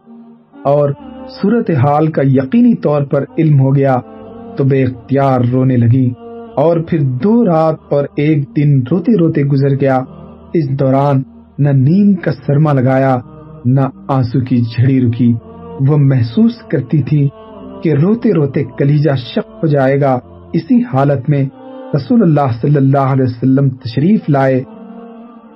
اور 0.63 0.89
صورت 1.29 1.71
حال 1.71 2.07
کا 2.07 2.21
یقینی 2.25 2.75
طور 2.75 3.01
پر 3.01 3.23
علم 3.37 3.59
ہو 3.59 3.75
گیا 3.75 3.97
تو 4.57 4.63
بے 4.63 4.83
اختیار 4.83 5.41
رونے 5.51 5.77
لگی 5.77 6.11
اور 6.55 6.79
پھر 6.87 6.99
دو 7.01 7.45
رات 7.45 7.75
اور 7.89 8.03
ایک 8.15 8.37
دن 8.57 8.79
روتے 8.91 9.17
روتے 9.17 9.43
گزر 9.43 9.69
گیا۔ 9.81 10.01
اس 10.53 10.79
دوران 10.79 11.23
نہ 11.59 11.69
نیند 11.69 12.15
کا 12.15 12.31
سرما 12.31 12.73
لگایا، 12.73 13.17
نہ 13.65 13.81
آنسو 14.07 14.39
کی 14.39 14.57
جھڑی 14.57 15.01
رکی۔ 15.01 15.33
وہ 15.87 15.97
محسوس 15.97 16.55
کرتی 16.71 17.01
تھی 17.01 17.29
کہ 17.83 17.93
روتے 17.93 18.33
روتے 18.33 18.63
کلیجہ 18.63 19.15
شک 19.15 19.49
ہو 19.63 19.67
جائے 19.67 20.01
گا۔ 20.01 20.19
اسی 20.53 20.81
حالت 20.93 21.29
میں 21.29 21.45
رسول 21.95 22.21
اللہ 22.21 22.51
صلی 22.61 22.77
اللہ 22.77 23.13
علیہ 23.13 23.25
وسلم 23.25 23.69
تشریف 23.69 24.29
لائے۔ 24.29 24.63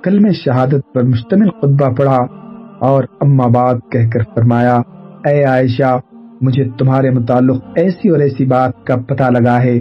کلمہ 0.02 0.32
شہادت 0.32 0.92
پر 0.94 1.02
مشتمل 1.02 1.50
خطبہ 1.50 1.94
پڑھا 1.94 2.18
اور 2.80 3.04
اما 3.20 3.46
بات 3.46 3.76
کہہ 3.92 4.08
کر 4.12 4.20
فرمایا 4.34 4.80
اے 5.24 5.44
عائشہ، 5.44 5.98
مجھے 6.40 6.64
تمہارے 6.78 7.10
متعلق 7.10 7.64
ایسی 7.76 8.08
اور 8.08 8.18
ایسی 8.18 8.44
بات 8.44 8.84
کا 8.84 8.96
پتہ 8.96 9.22
لگا 9.22 9.62
ہے۔ 9.62 9.80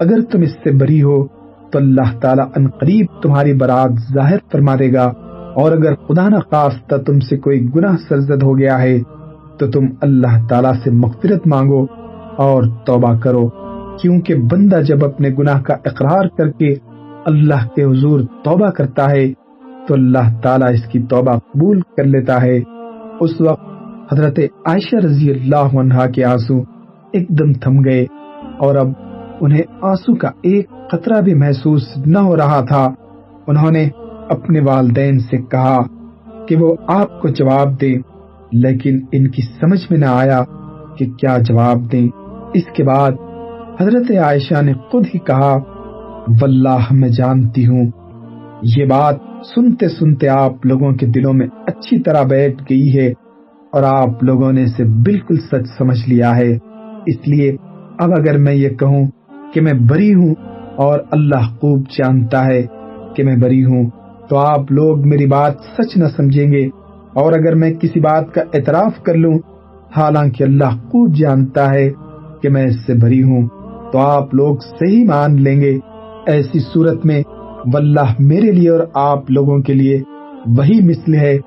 اگر 0.00 0.20
تم 0.20 0.40
اس 0.42 0.50
سے 0.50 0.70
بری 0.70 1.02
ہو، 1.02 1.26
تو 1.70 1.78
اللہ 1.78 2.18
تعالیٰ 2.20 2.46
ان 2.56 2.68
قریب 2.68 3.06
تمہاری 3.22 3.52
برات 3.52 4.14
ظاہر 4.14 4.36
فرما 4.52 4.74
دے 4.78 4.92
گا۔ 4.92 5.12
اور 5.54 5.72
اگر 5.72 5.94
خدا 5.94 6.28
نہ 6.28 6.36
خواستہ 6.36 6.96
تم 6.96 7.20
سے 7.20 7.36
کوئی 7.36 7.68
گناہ 7.76 7.96
سرزد 8.08 8.42
ہو 8.42 8.58
گیا 8.58 8.82
ہے، 8.82 8.98
تو 9.58 9.70
تم 9.70 9.86
اللہ 10.00 10.46
تعالیٰ 10.48 10.72
سے 10.84 10.90
مغفرت 10.90 11.46
مانگو 11.46 11.86
اور 12.36 12.62
توبہ 12.86 13.18
کرو۔ 13.18 13.48
کیونکہ 14.02 14.34
بندہ 14.34 14.80
جب 14.82 15.04
اپنے 15.04 15.28
گناہ 15.38 15.62
کا 15.62 15.74
اقرار 15.84 16.24
کر 16.38 16.50
کے 16.50 16.74
اللہ 17.24 17.68
کے 17.76 17.84
حضور 17.84 18.20
توبہ 18.20 18.70
کرتا 18.70 19.10
ہے، 19.10 19.32
تو 19.88 19.94
اللہ 19.94 20.40
تعالیٰ 20.42 20.72
اس 20.72 20.84
کی 20.84 21.02
توبہ 21.02 21.38
قبول 21.38 21.80
کر 21.80 22.04
لیتا 22.04 22.42
ہے۔ 22.42 22.60
اس 23.20 23.40
وقت 23.40 23.71
حضرت 24.12 24.38
عائشہ 24.66 24.96
رضی 24.96 25.30
اللہ 25.30 25.78
عنہ 25.78 26.10
کے 26.14 26.24
آنسو 26.24 26.58
ایک 27.12 27.28
دم 27.28 27.52
تھم 27.52 27.84
گئے 27.84 28.06
اور 28.58 28.74
اب 28.74 28.88
انہیں 29.40 29.62
آنسو 29.82 30.14
کا 30.14 30.28
ایک 30.42 30.66
قطرہ 30.90 31.20
بھی 31.20 31.34
محسوس 31.34 31.82
نہ 32.06 32.18
ہو 32.18 32.36
رہا 32.36 32.64
تھا۔ 32.68 32.94
انہوں 33.46 33.70
نے 33.70 33.88
اپنے 34.30 34.60
والدین 34.60 35.18
سے 35.18 35.36
کہا 35.36 35.78
کہ 36.48 36.56
وہ 36.56 36.76
آپ 36.86 37.22
کو 37.22 37.28
جواب 37.28 37.80
دیں، 37.80 37.94
لیکن 38.52 39.00
ان 39.12 39.30
کی 39.30 39.42
سمجھ 39.42 39.86
میں 39.90 39.98
نہ 39.98 40.06
آیا 40.06 40.44
کہ 40.98 41.06
کیا 41.06 41.38
جواب 41.38 41.92
دیں۔ 41.92 42.08
اس 42.54 42.64
کے 42.76 42.84
بعد 42.84 43.10
حضرت 43.80 44.10
عائشہ 44.10 44.62
نے 44.62 44.72
خود 44.72 45.06
ہی 45.14 45.18
کہا، 45.18 45.58
واللہ، 46.42 46.86
میں 46.90 47.08
جانتی 47.08 47.66
ہوں۔ 47.66 47.90
یہ 48.76 48.84
بات 48.84 49.14
سنتے 49.54 49.88
سنتے 49.88 50.28
آپ 50.28 50.66
لوگوں 50.66 50.92
کے 50.92 51.06
دلوں 51.06 51.32
میں 51.32 51.46
اچھی 51.66 52.02
طرح 52.02 52.22
بیٹھ 52.22 52.62
گئی 52.70 52.98
ہے۔ 52.98 53.12
اور 53.72 53.82
آپ 53.82 54.24
لوگوں 54.24 54.52
نے 54.52 54.62
اسے 54.62 54.84
بالکل 54.84 55.36
سچ 55.36 55.68
سمجھ 55.78 56.08
لیا 56.08 56.36
ہے۔ 56.36 56.58
اس 57.06 57.28
لیے 57.28 57.56
اب 57.98 58.10
اگر 58.18 58.38
میں 58.38 58.54
یہ 58.54 58.68
کہوں 58.68 59.06
کہ 59.54 59.60
میں 59.60 59.72
بری 59.72 60.14
ہوں 60.14 60.34
اور 60.76 60.98
اللہ 61.10 61.56
خوب 61.60 61.84
جانتا 61.90 62.46
ہے 62.46 62.66
کہ 63.16 63.24
میں 63.24 63.36
بری 63.36 63.64
ہوں، 63.64 63.90
تو 64.28 64.38
آپ 64.38 64.72
لوگ 64.72 65.08
میری 65.08 65.26
بات 65.26 65.52
سچ 65.78 65.96
نہ 65.96 66.04
سمجھیں 66.16 66.52
گے۔ 66.52 66.66
اور 67.14 67.32
اگر 67.32 67.54
میں 67.54 67.74
کسی 67.74 68.00
بات 68.00 68.34
کا 68.34 68.40
اعتراف 68.54 69.02
کر 69.02 69.14
لوں، 69.14 69.38
حالانکہ 69.96 70.44
اللہ 70.44 70.76
خوب 70.88 71.14
جانتا 71.14 71.70
ہے 71.74 71.90
کہ 72.42 72.48
میں 72.48 72.64
اس 72.64 72.86
سے 72.86 72.94
بری 72.94 73.22
ہوں، 73.22 73.48
تو 73.92 73.98
آپ 73.98 74.34
لوگ 74.34 74.56
صحیح 74.56 75.04
مان 75.04 75.42
لیں 75.42 75.60
گے۔ 75.60 75.78
ایسی 76.26 76.58
صورت 76.58 77.06
میں 77.06 77.22
واللہ 77.74 78.14
میرے 78.18 78.52
لیے 78.52 78.70
اور 78.70 78.80
آپ 78.94 79.30
لوگوں 79.30 79.58
کے 79.58 79.74
لیے 79.74 80.00
وہی 80.46 80.88
مثل 80.88 81.14
ہے 81.14 81.38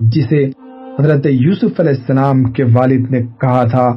جسے 0.00 0.50
حضرت 1.00 1.26
یوسف 1.26 1.80
علیہ 1.80 1.92
السلام 1.98 2.42
کے 2.44 2.64
والد 2.64 3.10
نے 3.10 3.20
کہا 3.40 3.64
تھا 3.64 3.96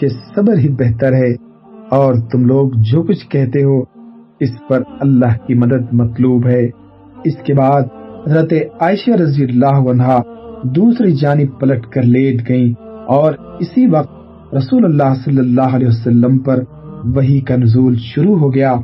کہ 0.00 0.08
صبر 0.08 0.58
ہی 0.58 0.68
بہتر 0.68 1.12
ہے 1.12 1.32
اور 1.90 2.14
تم 2.32 2.44
لوگ 2.44 2.70
جو 2.76 3.02
کچھ 3.02 3.28
کہتے 3.28 3.62
ہو، 3.62 3.80
اس 4.40 4.68
پر 4.68 4.82
اللہ 5.00 5.36
کی 5.46 5.54
مدد 5.54 5.92
مطلوب 5.92 6.46
ہے۔ 6.46 6.70
اس 7.24 7.36
کے 7.46 7.54
بعد 7.54 7.82
حضرت 8.26 8.52
عائشہ 8.80 9.10
رضی 9.10 9.44
اللہ 9.44 9.90
عنہ 9.90 10.20
دوسری 10.64 11.14
جانب 11.14 11.60
پلٹ 11.60 11.86
کر 11.86 12.02
لیٹ 12.02 12.48
گئیں 12.48 12.72
اور 13.06 13.32
اسی 13.60 13.86
وقت 13.86 14.54
رسول 14.54 14.84
اللہ 14.84 15.14
صلی 15.24 15.38
اللہ 15.38 15.76
علیہ 15.76 15.88
وسلم 15.88 16.38
پر 16.38 16.62
وہی 17.04 17.40
کا 17.40 17.56
نزول 17.56 17.96
شروع 17.96 18.38
ہو 18.38 18.54
گیا۔ 18.54 18.74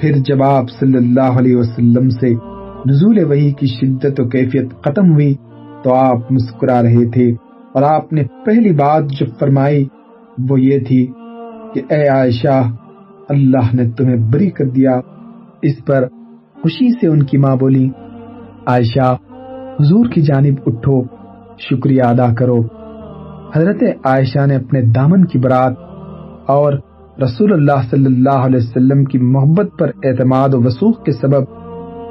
پھر 0.00 0.12
جب 0.16 0.42
آپ 0.42 0.64
صلی 0.80 0.96
اللہ 0.96 1.38
علیہ 1.38 1.56
وسلم 1.56 2.08
سے 2.08 2.30
نزول 2.86 3.24
وحی 3.24 3.52
کی 3.52 3.66
شدت 3.66 4.20
و 4.20 4.28
کیفیت 4.28 4.64
ختم 4.84 5.12
ہوئی 5.12 5.34
تو 5.84 5.94
آپ 5.94 6.32
مسکرا 6.32 6.82
رہے 6.82 7.04
تھے 7.10 7.30
اور 7.74 7.82
آپ 7.82 8.12
نے 8.12 8.22
پہلی 8.44 8.72
بات 8.72 9.10
جو 9.10 9.26
فرمائی 9.38 9.84
وہ 10.48 10.60
یہ 10.60 10.78
تھی 10.78 11.06
کہ 11.74 11.82
اے 11.90 12.06
عائشہ، 12.08 12.60
اللہ 13.28 13.74
نے 13.74 13.90
تمہیں 13.90 14.16
بری 14.32 14.50
کر 14.50 14.68
دیا، 14.68 15.00
اس 15.62 15.84
پر 15.84 16.06
خوشی 16.62 16.88
سے 17.00 17.06
ان 17.06 17.22
کی 17.22 17.38
ماں 17.38 17.56
بولی، 17.56 17.88
عائشہ، 18.66 19.14
حضور 19.80 20.08
کی 20.08 20.22
جانب 20.22 20.58
اٹھو، 20.66 21.02
شکریہ 21.58 22.02
ادا 22.02 22.34
کرو۔ 22.34 22.60
حضرت 23.54 23.82
عائشہ 24.04 24.46
نے 24.46 24.56
اپنے 24.56 24.82
دامن 24.82 25.24
کی 25.24 25.38
برات 25.38 25.74
اور 26.46 26.72
رسول 27.22 27.52
اللہ 27.52 27.88
صلی 27.90 28.06
اللہ 28.06 28.46
علیہ 28.46 28.58
وسلم 28.58 29.04
کی 29.04 29.18
محبت 29.18 29.78
پر 29.78 29.90
اعتماد 30.04 30.54
و 30.54 30.62
وسوخ 30.62 31.02
کے 31.04 31.12
سبب 31.12 31.44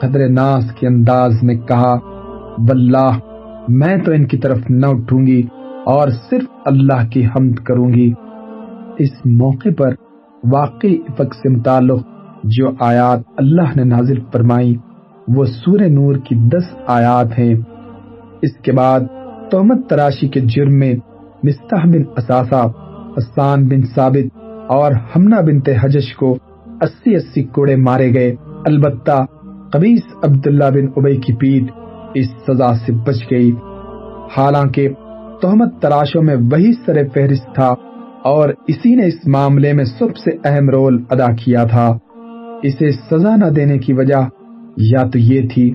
قدر 0.01 0.27
ناس 0.29 0.71
کے 0.71 0.88
انداز 0.88 1.43
میں 1.43 1.55
کہا، 1.55 1.95
واللہ 2.58 3.17
میں 3.69 3.97
تو 3.97 4.12
ان 4.12 4.25
کی 4.25 4.38
طرف 4.38 4.58
نہ 4.69 4.86
اٹھوں 4.86 5.27
گی 5.27 5.43
اور 5.86 6.08
صرف 6.29 6.43
اللہ 6.65 7.08
کی 7.12 7.25
حمد 7.25 7.55
کروں 7.55 7.93
گی۔ 7.93 8.13
اس 8.97 9.25
موقع 9.25 9.69
پر 9.77 9.93
واقعی 10.51 10.97
افق 11.10 11.36
سے 11.36 11.49
متعلق 11.49 12.08
جو 12.43 12.67
آیات 12.79 13.19
اللہ 13.38 13.75
نے 13.75 13.84
نازل 13.84 14.19
فرمائی 14.32 14.75
وہ 15.27 15.45
سورہ 15.45 15.88
نور 15.88 16.15
کی 16.15 16.36
دس 16.36 16.75
آیات 16.88 17.39
ہیں۔ 17.39 17.55
اس 18.41 18.58
کے 18.58 18.71
بعد 18.71 18.99
تہمت 19.51 19.89
تراشی 19.89 20.27
کے 20.27 20.39
جرم 20.39 20.73
میں 20.73 20.93
مستح 21.43 21.86
بن 21.86 22.03
اساسا 22.17 22.65
حسان 23.17 23.67
بن 23.67 23.82
ثابت 23.95 24.38
اور 24.67 24.91
ہمنا 24.91 25.41
بنت 25.41 25.69
حجش 25.84 26.15
کو 26.15 26.38
اسی 26.82 27.15
اسی 27.15 27.43
کوڑے 27.43 27.75
مارے 27.75 28.13
گئے۔ 28.13 28.36
البتہ 28.65 29.25
قبیس 29.73 30.01
عبداللہ 30.23 30.69
بن 30.73 30.88
ابئی 30.95 31.17
کی 31.17 31.34
پیٹ 31.34 31.79
اس 32.13 32.26
سزا 32.48 32.74
سے 32.74 32.93
بچ 32.93 33.15
گئی۔ 33.32 33.52
حالانکہ 34.38 34.89
تہمت 35.41 35.82
تراشوں 35.82 36.22
میں 36.22 36.36
وہی 36.52 36.72
سر 36.86 37.08
فہرست 37.13 37.56
تھا 37.56 37.74
اور 38.24 38.50
اسی 38.67 38.95
نے 38.95 39.06
اس 39.06 39.28
معاملے 39.28 39.74
میں 39.74 39.84
سب 39.84 40.17
سے 40.17 40.32
اہم 40.45 40.69
رول 40.69 41.04
ادا 41.10 41.32
کیا 41.34 41.63
تھا۔ 41.63 41.98
اسے 42.63 42.91
سزا 42.91 43.36
نہ 43.36 43.45
دینے 43.45 43.78
کی 43.78 43.93
وجہ 43.93 44.28
یا 44.78 45.04
تو 45.04 45.19
یہ 45.19 45.41
تھی، 45.54 45.74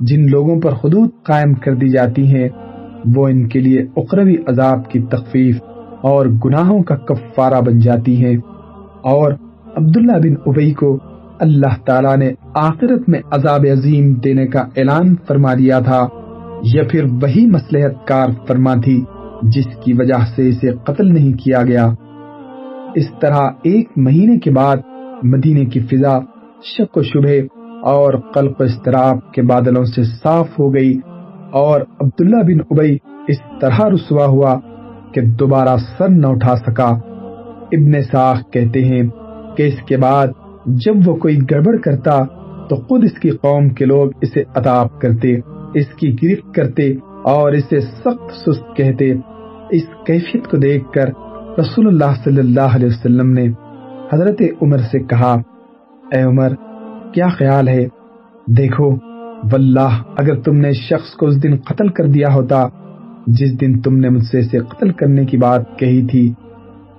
جن 0.00 0.30
لوگوں 0.30 0.60
پر 0.60 0.72
حدود 0.72 1.10
قائم 1.22 1.54
کر 1.54 1.74
دی 1.74 1.88
جاتی 1.88 2.26
ہیں، 2.26 2.48
وہ 3.16 3.28
ان 3.28 3.48
کے 3.48 3.60
لیے 3.60 3.86
اقروی 3.96 4.36
عذاب 4.46 4.90
کی 4.90 5.02
تخفیف 5.02 5.62
اور 6.00 6.26
گناہوں 6.26 6.82
کا 6.82 6.96
کفارہ 6.96 7.60
بن 7.60 7.78
جاتی 7.78 8.24
ہیں۔ 8.24 8.36
اور 9.02 9.32
عبداللہ 9.76 10.12
بن 10.12 10.34
ابئی 10.46 10.72
کو 10.72 10.98
اللہ 11.40 11.76
تعالیٰ 11.86 12.16
نے 12.16 12.32
آخرت 12.54 13.08
میں 13.08 13.20
عذاب 13.30 13.66
عظیم 13.72 14.12
دینے 14.14 14.46
کا 14.46 14.60
اعلان 14.76 15.14
فرما 15.28 15.54
دیا 15.54 15.78
تھا، 15.80 16.06
یا 16.62 16.82
پھر 16.90 17.04
وہی 17.22 17.46
مسلحت 17.46 18.06
کار 18.06 18.28
فرما 18.48 18.74
تھی 18.74 19.04
جس 19.42 19.66
کی 19.84 19.92
وجہ 19.92 20.18
سے 20.36 20.48
اسے 20.48 20.70
قتل 20.84 21.12
نہیں 21.14 21.32
کیا 21.32 21.62
گیا۔ 21.62 21.86
اس 22.94 23.06
طرح 23.20 23.48
ایک 23.62 23.88
مہینے 23.96 24.38
کے 24.38 24.50
بعد 24.50 24.76
مدینے 25.22 25.64
کی 25.64 25.80
فضا، 25.80 26.18
شک 26.76 26.96
و 26.96 27.02
شبہ 27.02 27.38
اور 27.82 28.14
قلق 28.34 28.60
و 28.60 28.64
استراب 28.64 29.32
کے 29.32 29.42
بادلوں 29.42 29.84
سے 29.84 30.02
صاف 30.02 30.58
ہو 30.58 30.74
گئی 30.74 30.98
اور 31.50 31.80
عبداللہ 32.00 32.42
بن 32.42 32.60
ابئی 32.70 32.96
اس 33.28 33.38
طرح 33.60 33.88
رسوا 33.88 34.26
ہوا 34.26 34.58
کہ 35.12 35.20
دوبارہ 35.20 35.76
سر 35.98 36.08
نہ 36.08 36.26
اٹھا 36.26 36.56
سکا۔ 36.56 36.88
ابن 37.72 38.02
ساخ 38.02 38.50
کہتے 38.50 38.84
ہیں 38.84 39.02
کہ 39.56 39.62
اس 39.62 39.82
کے 39.88 39.96
بعد 39.96 40.28
جب 40.66 40.94
وہ 41.06 41.16
کوئی 41.16 41.38
گڑبڑ 41.50 41.76
کرتا 41.76 42.18
تو 42.68 42.76
خود 42.76 43.04
اس 43.04 43.12
کی 43.12 43.30
قوم 43.30 43.68
کے 43.68 43.84
لوگ 43.84 44.10
اسے 44.22 44.42
اتاب 44.54 45.00
کرتے، 45.00 45.36
اس 45.74 45.86
کی 45.96 46.16
گرفت 46.22 46.54
کرتے 46.54 46.92
اور 47.24 47.52
اسے 47.52 47.80
سخت 47.80 48.32
سست 48.32 48.76
کہتے۔ 48.76 49.12
اس 49.70 49.82
کیفیت 50.06 50.50
کو 50.50 50.56
دیکھ 50.56 50.92
کر 50.92 51.08
رسول 51.58 51.86
اللہ 51.86 52.22
صلی 52.24 52.38
اللہ 52.38 52.74
علیہ 52.74 52.86
وسلم 52.86 53.30
نے 53.32 53.48
حضرت 54.12 54.42
عمر 54.62 54.78
سے 54.78 54.98
کہا، 54.98 55.36
اے 56.12 56.22
عمر، 56.22 56.54
کیا 57.14 57.28
خیال 57.28 57.68
ہے؟ 57.68 57.86
دیکھو، 58.56 58.90
واللہ، 59.52 60.02
اگر 60.18 60.40
تم 60.40 60.56
نے 60.56 60.72
شخص 60.72 61.12
کو 61.12 61.26
اس 61.26 61.42
دن 61.42 61.56
قتل 61.56 61.88
کر 61.88 62.04
دیا 62.04 62.34
ہوتا، 62.34 62.66
جس 63.26 63.60
دن 63.60 63.80
تم 63.80 63.96
نے 63.96 64.08
مجھ 64.08 64.24
سے 64.24 64.38
اسے 64.38 64.58
قتل 64.58 64.92
کرنے 64.92 65.24
کی 65.24 65.36
بات 65.36 65.78
کہی 65.78 66.06
تھی، 66.06 66.32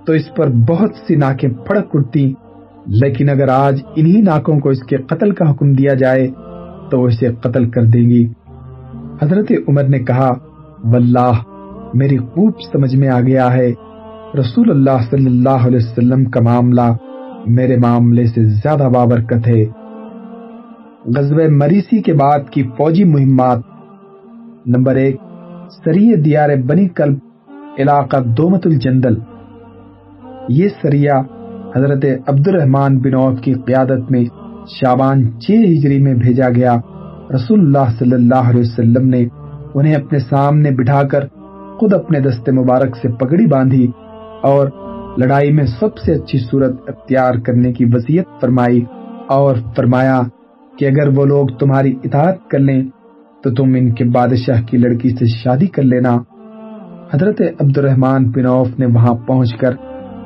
تو 0.06 0.12
اس 0.12 0.34
پر 0.36 0.50
بہت 0.50 0.90
سی 1.06 1.16
ناکیں 1.16 1.48
پھڑک 1.48 1.86
اٹھتی 1.94 2.32
لیکن 2.86 3.28
اگر 3.28 3.48
آج 3.48 3.82
انہی 3.96 4.20
ناکوں 4.20 4.60
کو 4.60 4.68
اس 4.68 4.82
کے 4.82 4.96
قتل 4.96 5.30
کا 5.30 5.50
حکم 5.50 5.72
دیا 5.72 5.94
جائے، 5.94 6.28
تو 6.90 7.00
وہ 7.00 7.06
اسے 7.06 7.28
قتل 7.28 7.70
کر 7.70 7.82
دیں 7.82 8.10
گی۔ 8.10 8.26
حضرت 9.22 9.52
عمر 9.68 9.84
نے 9.84 9.98
کہا، 9.98 10.28
واللہ، 10.84 11.32
میری 11.94 12.16
خوب 12.16 12.52
سمجھ 12.72 12.96
میں 12.96 13.08
آ 13.08 13.20
گیا 13.20 13.52
ہے۔ 13.52 13.72
رسول 14.38 14.70
اللہ 14.70 15.02
صلی 15.10 15.26
اللہ 15.26 15.66
علیہ 15.66 15.76
وسلم 15.76 16.24
کا 16.24 16.40
معاملہ 16.40 16.96
میرے 17.46 17.76
معاملے 17.76 18.26
سے 18.26 18.44
زیادہ 18.44 18.88
بابرکت 18.94 19.48
ہے۔ 19.48 19.64
غزب 21.16 21.40
مریسی 21.50 22.02
کے 22.02 22.14
بعد 22.14 22.50
کی 22.50 22.62
فوجی 22.62 23.04
مہمات، 23.04 23.58
نمبر 24.66 24.94
ایک، 24.94 25.16
سریع 25.84 26.16
دیار 26.24 26.48
بنی 26.66 26.88
کلب، 26.88 27.18
علاقہ 27.78 28.16
دومت 28.20 28.66
الجندل۔ 28.66 29.14
یہ 30.48 30.68
سریہ 30.82 31.10
حضرت 31.76 32.04
عبد 32.26 32.48
الرحمان 32.48 32.98
بن 32.98 33.14
عوف 33.14 33.40
کی 33.40 33.52
قیادت 33.52 34.10
میں 34.10 34.24
شابان 34.80 35.40
چھ 35.40 35.50
ہجری 35.50 35.98
میں 35.98 36.14
بھیجا 36.14 36.48
گیا۔ 36.48 36.76
رسول 37.34 37.60
اللہ 37.60 37.90
صلی 37.98 38.14
اللہ 38.14 38.50
علیہ 38.50 38.60
وسلم 38.60 39.08
نے 39.08 39.26
انہیں 39.74 39.94
اپنے 39.94 40.18
سامنے 40.18 40.70
بٹھا 40.70 41.02
کر 41.02 41.26
خود 41.78 41.92
اپنے 41.92 42.20
دست 42.20 42.48
مبارک 42.48 42.96
سے 42.96 43.08
پگڑی 43.08 43.46
باندھی 43.46 43.90
اور 44.42 44.68
لڑائی 45.16 45.52
میں 45.52 45.64
سب 45.80 45.98
سے 45.98 46.12
اچھی 46.12 46.38
صورت 46.38 46.72
اختیار 46.88 47.34
کرنے 47.34 47.72
کی 47.72 47.84
وصیت 47.84 48.26
فرمائی 48.40 48.84
اور 49.28 49.56
فرمایا 49.76 50.20
کہ 50.78 50.84
اگر 50.84 51.18
وہ 51.18 51.24
لوگ 51.24 51.46
تمہاری 51.46 51.94
اطاعت 52.04 52.50
کر 52.50 52.58
لیں 52.58 52.82
تو 53.42 53.50
تم 53.50 53.74
ان 53.74 53.90
کے 53.94 54.04
بادشاہ 54.04 54.62
کی 54.62 54.76
لڑکی 54.78 55.08
سے 55.08 55.26
شادی 55.26 55.66
کر 55.66 55.82
لینا۔ 55.82 56.16
حضرت 57.12 57.42
عبد 57.60 57.78
الرحمن 57.78 58.30
بن 58.30 58.46
عوف 58.46 58.78
نے 58.78 58.86
وہاں 58.86 59.14
پہنچ 59.14 59.54
کر 59.54 59.74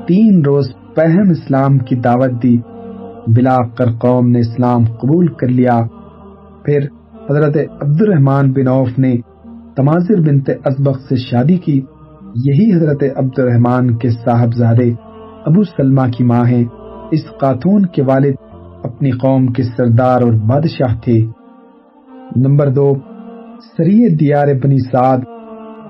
تین 0.07 0.41
روز 0.45 0.69
پہم 0.97 1.29
اسلام 1.29 1.77
کی 1.77 1.95
دعوت 1.95 2.43
دی۔ 2.43 2.57
بلا 3.27 3.57
کر 3.67 3.85
قوم 3.91 4.29
نے 4.29 4.39
اسلام 4.39 4.85
قبول 4.85 5.27
کر 5.27 5.47
لیا۔ 5.47 5.81
پھر 6.65 6.79
حضرت 7.29 7.57
عبد 7.81 8.01
الرحمن 8.01 8.51
بن 8.51 8.67
عوف 8.67 8.99
نے 8.99 9.15
تماظر 9.75 10.21
بنت 10.21 10.49
ازبق 10.65 11.01
سے 11.09 11.15
شادی 11.15 11.57
کی۔ 11.57 11.81
یہی 12.35 12.73
حضرت 12.73 13.03
عبد 13.15 13.39
الرحمن 13.39 13.97
کے 13.97 14.09
صاحبزادے 14.09 14.91
ابو 15.45 15.63
سلمہ 15.63 16.01
کی 16.17 16.23
ماں 16.23 16.45
ہیں۔ 16.45 16.65
اس 17.11 17.25
خاتون 17.41 17.85
کے 17.85 18.03
والد 18.03 18.35
اپنی 18.83 19.11
قوم 19.11 19.47
کے 19.47 19.63
سردار 19.63 20.21
اور 20.21 20.33
بادشاہ 20.33 20.99
تھے۔ 21.03 21.25
نمبر 22.35 22.69
دو، 22.69 22.95
سریع 23.77 24.07
دیار 24.19 24.47
بنی 24.63 24.77
سعد، 24.91 25.17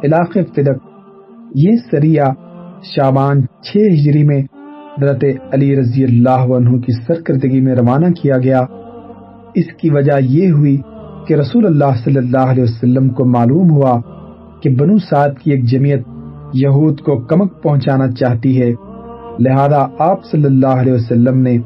علاقے 0.03 0.43
فدق 0.43 0.87
یہ 1.55 1.75
سریہ 1.91 2.23
شابان 2.95 3.41
چھ 3.41 3.77
ہجری 3.77 4.23
میں 4.23 4.56
حضرت 4.97 5.23
علی 5.53 5.75
رضی 5.75 6.03
اللہ 6.03 6.29
عنہ 6.29 6.77
کی 6.77 6.91
سرکردگی 7.07 7.62
میں 7.62 7.75
روانہ 7.75 8.05
کیا 8.21 8.38
گیا۔ 8.38 8.65
اس 9.55 9.65
کی 9.81 9.89
وجہ 9.89 10.13
یہ 10.19 10.51
ہوئی 10.51 10.77
کہ 11.27 11.33
رسول 11.33 11.65
اللہ 11.65 11.95
صلی 12.03 12.17
اللہ 12.17 12.38
علیہ 12.38 12.63
وسلم 12.63 13.10
کو 13.10 13.25
معلوم 13.25 13.71
ہوا 13.71 14.01
کہ 14.62 14.69
بنو 14.69 14.97
سعد 14.97 15.29
کی 15.43 15.51
ایک 15.51 15.63
جمعیت 15.63 16.01
یہود 16.53 17.01
کو 17.01 17.17
کمک 17.17 17.63
پہنچانا 17.63 18.12
چاہتی 18.12 18.62
ہے۔ 18.62 18.73
لہذا 19.39 19.88
آپ 19.99 20.25
صلی 20.25 20.45
اللہ 20.45 20.67
علیہ 20.67 20.93
وسلم 20.93 21.41
نے 21.41 21.57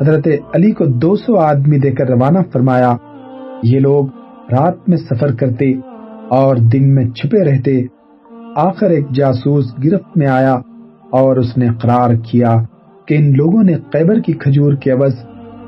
حضرت 0.00 0.28
علی 0.54 0.70
کو 0.70 0.84
دو 0.84 1.16
سو 1.16 1.36
آدمی 1.36 1.78
دے 1.78 1.90
کر 1.90 2.08
روانہ 2.08 2.38
فرمایا۔ 2.52 2.96
یہ 3.62 3.80
لوگ 3.80 4.06
رات 4.52 4.88
میں 4.88 4.96
سفر 4.96 5.34
کرتے 5.34 5.72
اور 6.28 6.56
دن 6.56 6.94
میں 6.94 7.10
چھپے 7.10 7.44
رہتے۔ 7.44 7.82
آخر 8.56 8.90
ایک 8.90 9.10
جاسوس 9.10 9.64
گرفت 9.84 10.16
میں 10.16 10.26
آیا۔ 10.26 10.58
اور 11.20 11.36
اس 11.36 11.56
نے 11.56 11.68
قرار 11.82 12.14
کیا 12.14 12.56
کہ 13.06 13.14
ان 13.14 13.36
لوگوں 13.36 13.62
نے 13.62 13.74
قیبر 13.74 14.20
کی 14.20 14.32
کھجور 14.32 14.74
کے 14.74 14.90
عوض 14.90 15.14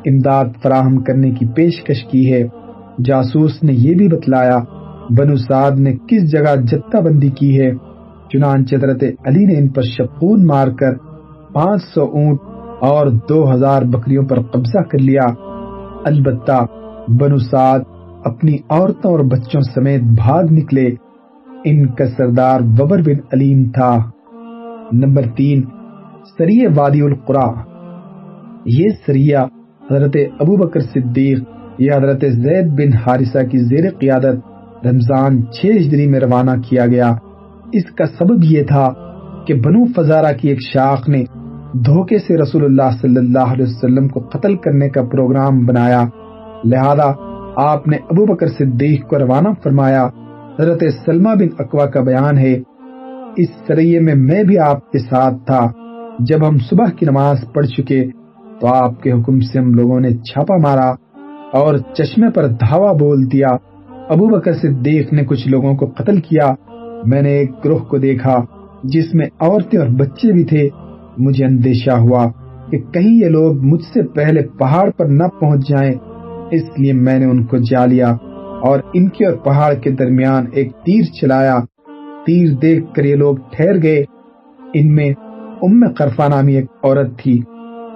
امداد 0.05 0.45
فراہم 0.63 1.03
کرنے 1.03 1.31
کی 1.31 1.47
پیشکش 1.47 2.05
کی 2.05 2.33
ہے۔ 2.33 2.43
جاسوس 3.05 3.63
نے 3.63 3.73
یہ 3.73 3.95
بھی 3.95 4.09
بتلایا، 4.09 4.59
بنو 5.19 5.37
سعد 5.37 5.71
نے 5.71 5.93
کس 6.09 6.33
جگہ 6.33 6.57
جتہ 6.57 6.97
بندی 6.97 7.29
کی 7.29 7.61
ہے۔ 7.61 7.71
چنانچہ 8.33 8.75
حضرت 8.75 9.05
علی 9.25 9.45
نے 9.45 9.59
ان 9.59 9.69
پر 9.69 9.83
شپون 9.83 10.47
مار 10.47 10.69
کر 10.69 10.95
پانچ 11.53 11.83
سو 11.95 12.03
اونٹ 12.03 12.39
اور 12.81 13.07
دو 13.29 13.53
ہزار 13.53 13.83
بکریوں 13.83 14.25
پر 14.25 14.43
قبضہ 14.43 14.83
کر 14.83 14.99
لیا۔ 14.99 15.27
البتہ 16.05 16.67
بنو 17.09 17.37
سعد 17.37 17.81
اپنی 18.25 18.57
عورتوں 18.69 19.11
اور 19.11 19.21
بچوں 19.21 19.61
سمیت 19.75 20.03
بھاگ 20.03 20.45
نکلے۔ 20.51 20.89
ان 21.65 21.87
کا 21.87 22.07
سردار 22.07 22.61
وبر 22.79 22.99
بن 22.99 23.19
علیم 23.33 23.65
تھا۔ 23.65 24.16
نمبر 24.93 25.23
تین، 25.37 25.63
سریع 26.39 26.69
وادی 26.77 27.03
القرا۔ 27.03 27.47
یہ 28.65 28.85
سریہ 29.07 29.39
حضرت 29.91 30.17
ابو 30.39 30.57
بکر 30.57 30.81
صدیق 30.81 31.39
یا 31.79 31.97
حضرت 31.97 32.21
زید 32.21 32.67
بن 32.67 32.93
حارثہ 32.93 33.39
کی 33.51 33.59
زیر 33.59 33.91
قیادت 33.99 34.37
رمضان 34.87 35.47
چھ 35.53 35.67
ہجری 35.67 36.07
میں 36.07 36.21
روانہ 36.21 36.51
کیا 36.69 36.87
گیا۔ 36.87 37.15
اس 37.73 37.85
کا 37.85 38.05
سبب 38.19 38.45
یہ 38.45 38.63
تھا 38.63 38.89
کہ 39.47 39.55
بنو 39.55 39.85
فزارہ 39.97 40.33
کی 40.41 40.49
ایک 40.49 40.61
شاخ 40.61 41.09
نے 41.09 41.25
دھوکے 41.73 42.19
سے 42.19 42.37
رسول 42.37 42.65
اللہ 42.65 42.91
صلی 43.01 43.17
اللہ 43.17 43.53
علیہ 43.53 43.67
وسلم 43.69 44.09
کو 44.09 44.21
قتل 44.21 44.57
کرنے 44.57 44.89
کا 44.89 45.03
پروگرام 45.03 45.67
بنایا۔ 45.67 46.05
لہذا 46.65 47.13
آپ 47.57 47.89
نے 47.89 47.97
ابو 47.97 48.35
بکر 48.35 48.47
صدیق 48.47 49.09
کو 49.09 49.19
روانہ 49.19 49.49
فرمایا۔ 49.63 50.09
حضرت 50.61 50.83
سلمہ 51.07 51.29
بن 51.35 51.49
اقوا 51.59 51.87
کا 51.87 52.01
بیان 52.01 52.39
ہے 52.39 52.61
اس 53.37 53.49
سریے 53.67 54.01
میں 54.01 54.15
میں 54.15 54.43
بھی 54.43 54.59
آپ 54.59 54.93
کے 54.93 54.99
ساتھ 54.99 55.35
تھا۔ 55.47 55.73
جب 56.19 56.49
ہم 56.49 56.59
صبح 56.59 56.87
کی 56.87 57.07
نماز 57.07 57.45
پڑھ 57.55 57.67
چکے 57.67 58.05
تو 58.61 58.67
آپ 58.67 59.03
کے 59.03 59.13
حکم 59.13 59.41
سے 59.41 59.59
ہم 59.59 59.75
لوگوں 59.75 60.01
نے 60.01 60.11
چھاپا 60.11 60.57
مارا 60.57 60.95
اور 61.53 61.77
چشمے 61.95 62.31
پر 62.31 62.47
دھاوا 62.47 62.93
بول 62.93 63.33
دیا۔ 63.33 63.49
ابو 64.09 64.27
بکر 64.27 64.53
صدیق 64.53 65.13
نے 65.13 65.25
کچھ 65.25 65.49
لوگوں 65.49 65.75
کو 65.75 65.87
قتل 65.87 66.21
کیا۔ 66.21 66.53
میں 67.05 67.23
نے 67.23 67.29
ایک 67.29 67.51
گروہ 67.65 67.79
کو 67.79 67.99
دیکھا 67.99 68.45
جس 68.85 69.15
میں 69.15 69.27
عورتیں 69.41 69.79
اور 69.79 69.89
بچے 69.89 70.33
بھی 70.33 70.45
تھے۔ 70.45 70.69
مجھے 71.19 71.45
اندیشہ 71.45 71.91
ہوا 71.91 72.27
کہ 72.71 72.79
کہیں 72.79 73.15
یہ 73.25 73.29
لوگ 73.29 73.57
مجھ 73.63 73.85
سے 73.95 74.03
پہلے 74.03 74.43
پہاڑ 74.59 74.91
پر 74.91 75.05
نہ 75.05 75.25
پہنچ 75.41 75.69
جائیں۔ 75.69 75.93
اس 76.51 76.63
لیے 76.79 76.93
میں 76.93 77.19
نے 77.19 77.25
ان 77.25 77.45
کو 77.45 77.57
جا 77.57 77.87
لیا 77.87 78.11
اور 78.63 78.81
ان 78.95 79.09
کے 79.09 79.27
اور 79.27 79.37
پہاڑ 79.37 79.75
کے 79.75 79.91
درمیان 79.91 80.45
ایک 80.53 80.73
تیر 80.73 81.03
چلایا۔ 81.03 81.59
تیر 82.27 82.53
دیکھ 82.63 82.95
کر 82.95 83.05
یہ 83.05 83.15
لوگ 83.15 83.37
ٹھہر 83.37 83.83
گئے۔ 83.83 84.05
ان 84.75 84.95
میں 84.95 85.11
ام 85.63 85.85
قرفا 85.97 86.29
نامی 86.29 86.55
ایک 86.55 86.67
عورت 86.83 87.19
تھی، 87.19 87.41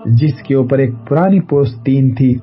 جس 0.06 0.42
کے 0.42 0.54
اوپر 0.54 0.78
ایک 0.78 0.90
پرانی 1.08 1.40
پوستین 1.40 2.14
تھی۔ 2.14 2.34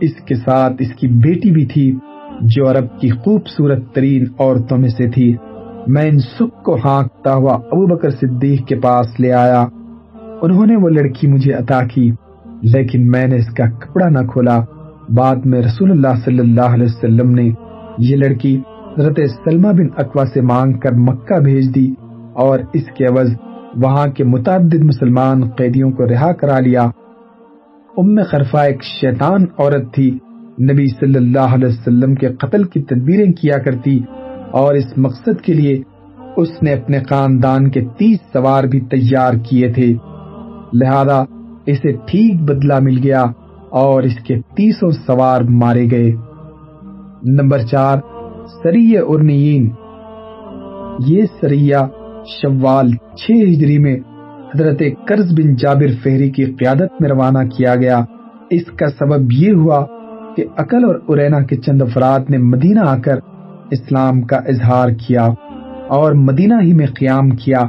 اس 0.00 0.14
کے 0.14 0.34
ساتھ 0.34 0.74
اس 0.78 0.94
کی 0.94 1.08
بیٹی 1.08 1.50
بھی 1.50 1.66
تھی، 1.66 1.96
جو 2.40 2.70
عرب 2.70 3.00
کی 3.00 3.08
خوبصورت 3.08 3.94
ترین 3.94 4.24
عورتوں 4.38 4.78
میں 4.78 4.88
سے 4.88 5.10
تھی۔ 5.10 5.36
میں 5.86 6.02
ان 6.02 6.18
سکھ 6.18 6.64
کو 6.64 6.76
ہانکتا 6.84 7.34
ہوا 7.34 7.54
ابو 7.54 7.86
بکر 7.86 8.10
صدیق 8.10 8.66
کے 8.66 8.76
پاس 8.76 9.20
لے 9.20 9.32
آیا۔ 9.32 9.66
انہوں 10.42 10.66
نے 10.66 10.76
وہ 10.76 10.88
لڑکی 10.88 11.26
مجھے 11.26 11.52
عطا 11.52 11.80
کی، 11.94 12.10
لیکن 12.62 13.10
میں 13.10 13.26
نے 13.26 13.36
اس 13.36 13.46
کا 13.46 13.70
کپڑا 13.70 14.08
نہ 14.08 14.26
کھولا۔ 14.26 14.60
بعد 15.08 15.36
میں 15.44 15.60
رسول 15.60 15.90
اللہ 15.90 16.14
صلی 16.24 16.38
اللہ 16.38 16.74
علیہ 16.74 16.84
وسلم 16.84 17.30
نے 17.30 17.50
یہ 17.98 18.16
لڑکی 18.16 18.60
حضرت 18.98 19.18
سلمہ 19.44 19.68
بن 19.68 19.86
اقوا 19.96 20.24
سے 20.34 20.40
مانگ 20.40 20.72
کر 20.72 20.92
مکہ 20.92 21.38
بھیج 21.38 21.74
دی 21.74 21.94
اور 22.34 22.58
اس 22.72 22.82
کے 22.96 23.04
عوض 23.04 23.30
وہاں 23.76 24.06
کے 24.06 24.24
متعدد 24.24 24.74
مسلمان 24.74 25.50
قیدیوں 25.50 25.90
کو 25.90 26.06
رہا 26.06 26.32
کرا 26.32 26.60
لیا۔ 26.60 26.82
ام 27.96 28.22
خرفا 28.30 28.62
ایک 28.62 28.82
شیطان 28.82 29.44
عورت 29.58 29.94
تھی۔ 29.94 30.18
نبی 30.72 30.86
صلی 30.86 31.16
اللہ 31.16 31.54
علیہ 31.54 31.68
وسلم 31.68 32.14
کے 32.14 32.28
قتل 32.28 32.64
کی 32.64 32.82
تدبیریں 32.82 33.32
کیا 33.32 33.58
کرتی 33.58 34.00
اور 34.50 34.74
اس 34.74 34.98
مقصد 34.98 35.40
کے 35.40 35.54
لیے 35.54 35.82
اس 36.36 36.62
نے 36.62 36.72
اپنے 36.72 36.98
خاندان 37.10 37.70
کے 37.70 37.80
تیس 37.98 38.18
سوار 38.32 38.64
بھی 38.64 38.80
تیار 38.80 39.32
کیے 39.50 39.72
تھے۔ 39.72 39.94
لہذا 40.72 41.22
اسے 41.66 41.92
ٹھیک 41.92 42.42
بدلہ 42.42 42.78
مل 42.82 42.98
گیا 43.02 43.24
اور 43.70 44.02
اس 44.02 44.16
کے 44.26 44.40
تیسوں 44.56 44.90
سوار 44.90 45.40
مارے 45.40 45.86
گئے۔ 45.90 46.12
نمبر 47.22 47.58
چار 47.58 47.98
سریع 48.46 49.00
ارنیین 49.08 49.70
یہ 51.06 51.22
سریہ 51.40 51.76
شوال 52.26 52.90
چھ 52.90 53.30
ہجری 53.30 53.78
میں 53.78 53.96
حضرت 54.54 54.82
قرض 55.08 55.32
بن 55.38 55.54
جابر 55.56 55.86
فہری 56.02 56.30
کی 56.30 56.44
قیادت 56.44 57.00
میں 57.00 57.08
روانہ 57.08 57.48
کیا 57.48 57.74
گیا۔ 57.74 58.04
اس 58.50 58.64
کا 58.64 58.86
سبب 58.98 59.32
یہ 59.32 59.52
ہوا 59.52 59.84
کہ 60.36 60.44
عقل 60.58 60.84
اور 60.84 60.94
ارینا 61.08 61.40
کے 61.40 61.56
چند 61.56 61.82
افراد 61.82 62.20
نے 62.28 62.38
مدینہ 62.38 62.80
آ 62.80 62.96
کر 62.96 63.16
اسلام 63.70 64.22
کا 64.22 64.36
اظہار 64.36 64.88
کیا 64.88 65.28
اور 65.88 66.12
مدینہ 66.12 66.54
ہی 66.62 66.72
میں 66.72 66.86
قیام 66.86 67.30
کیا۔ 67.30 67.62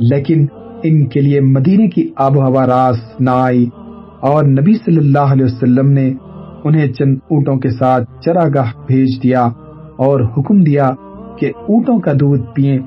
لیکن 0.00 0.46
ان 0.82 1.06
کے 1.06 1.20
لیے 1.20 1.40
مدینے 1.40 1.88
کی 1.88 2.10
آب 2.16 2.36
و 2.36 2.42
ہوا 2.42 2.66
راس 2.66 3.20
نہ 3.20 3.30
آئی 3.30 3.68
اور 4.20 4.44
نبی 4.44 4.74
صلی 4.74 4.96
اللہ 4.96 5.32
علیہ 5.32 5.44
وسلم 5.44 5.88
نے 5.88 6.14
انہیں 6.64 6.92
چند 6.92 7.16
اونٹوں 7.30 7.56
کے 7.56 7.68
ساتھ 7.68 8.04
چراگاہ 8.24 8.72
بھیج 8.86 9.22
دیا۔ 9.22 9.48
اور 9.96 10.20
حکم 10.20 10.60
دیا 10.60 10.90
کہ 11.38 11.52
اونٹوں 11.68 11.98
کا 11.98 12.12
دودھ 12.12 12.42
پیئیں 12.54 12.78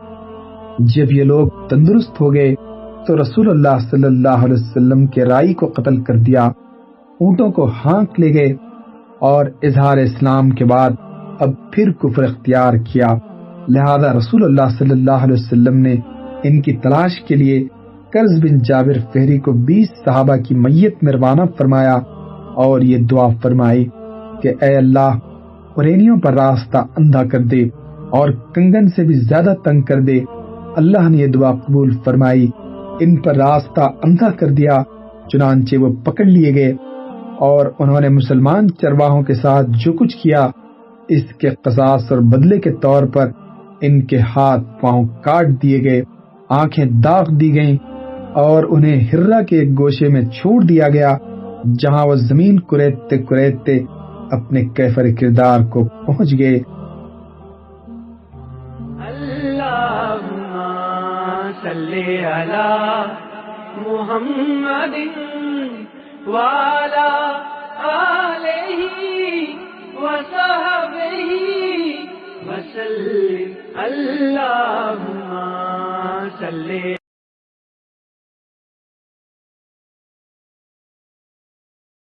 جب 0.79 1.11
یہ 1.11 1.23
لوگ 1.23 1.47
تندرست 1.69 2.21
ہو 2.21 2.33
گئے، 2.33 2.55
تو 3.07 3.21
رسول 3.21 3.49
اللہ 3.49 3.77
صلی 3.91 4.03
اللہ 4.03 4.45
علیہ 4.45 4.53
وسلم 4.53 5.07
کے 5.07 5.25
رائی 5.25 5.53
کو 5.53 5.67
قتل 5.67 6.03
کر 6.03 6.17
دیا۔ 6.17 6.43
اونٹوں 7.19 7.51
کو 7.51 7.67
ہانک 7.85 8.19
لے 8.19 8.33
گئے 8.33 8.55
اور 9.19 9.45
اظہار 9.63 9.97
اسلام 9.97 10.49
کے 10.49 10.65
بعد 10.65 10.89
اب 11.39 11.49
پھر 11.71 11.91
کفر 11.91 12.23
اختیار 12.23 12.73
کیا۔ 12.73 13.07
لہذا 13.67 14.13
رسول 14.13 14.43
اللہ 14.43 14.69
صلی 14.77 14.91
اللہ 14.91 15.11
علیہ 15.11 15.33
وسلم 15.33 15.77
نے 15.77 15.95
ان 16.43 16.61
کی 16.61 16.77
تلاش 16.77 17.21
کے 17.21 17.35
لیے 17.35 17.67
قرض 18.13 18.39
بن 18.43 18.57
جابر 18.57 18.99
فہری 19.13 19.37
کو 19.37 19.51
بیس 19.51 19.87
صحابہ 20.05 20.35
کی 20.35 20.55
میت 20.55 21.03
میں 21.03 21.13
روانہ 21.13 21.41
فرمایا 21.57 21.95
اور 22.55 22.81
یہ 22.81 22.97
دعا 22.97 23.27
فرمائی 23.41 23.85
کہ 24.41 24.53
اے 24.61 24.75
اللہ 24.75 25.17
پریلیوں 25.79 26.17
پر 26.17 26.33
راستہ 26.33 26.77
اندھا 26.97 27.23
کر 27.23 27.39
دے 27.39 27.63
اور 28.09 28.29
کنگن 28.55 28.87
سے 28.87 29.03
بھی 29.03 29.13
زیادہ 29.13 29.53
تنگ 29.63 29.81
کر 29.81 30.01
دے۔ 30.01 30.19
اللہ 30.75 31.09
نے 31.09 31.17
یہ 31.17 31.27
دعا 31.27 31.51
قبول 31.51 31.91
فرمائی۔ 32.05 32.47
ان 32.99 33.15
پر 33.15 33.35
راستہ 33.35 33.81
اندھا 34.03 34.29
کر 34.29 34.47
دیا، 34.47 34.81
چنانچہ 35.31 35.75
وہ 35.75 35.93
پکڑ 36.03 36.25
لیے 36.25 36.55
گئے 36.55 36.73
اور 37.39 37.65
انہوں 37.79 38.01
نے 38.01 38.09
مسلمان 38.09 38.67
چرواہوں 38.81 39.21
کے 39.21 39.33
ساتھ 39.33 39.67
جو 39.85 39.93
کچھ 39.93 40.17
کیا، 40.17 40.47
اس 41.09 41.23
کے 41.37 41.49
قصاص 41.49 42.11
اور 42.11 42.19
بدلے 42.19 42.59
کے 42.59 42.71
طور 42.71 43.03
پر 43.03 43.31
ان 43.81 44.01
کے 44.01 44.17
ہاتھ 44.19 44.81
پاؤں 44.81 45.05
کاٹ 45.23 45.47
دیے 45.63 45.83
گئے، 45.83 46.01
آنکھیں 46.49 46.85
داغ 46.85 47.25
دی 47.35 47.55
گئیں 47.55 47.77
اور 48.33 48.63
انہیں 48.69 49.07
ہررا 49.13 49.41
کے 49.41 49.59
ایک 49.59 49.79
گوشے 49.79 50.07
میں 50.07 50.21
چھوڑ 50.21 50.63
دیا 50.63 50.89
گیا، 50.89 51.17
جہاں 51.79 52.05
وہ 52.05 52.15
زمین 52.15 52.59
کریتتے 52.59 53.17
کریتتے 53.17 53.79
اپنے 54.31 54.65
کیفر 54.65 55.03
کردار 55.21 55.59
کو 55.59 55.83
پہنچ 55.83 56.33
گئے۔ 56.39 56.59
محمد 63.87 64.95
والا 66.27 67.29
وسلم۔ 72.47 73.79
اللهم 73.79 75.35
صل 76.39 76.95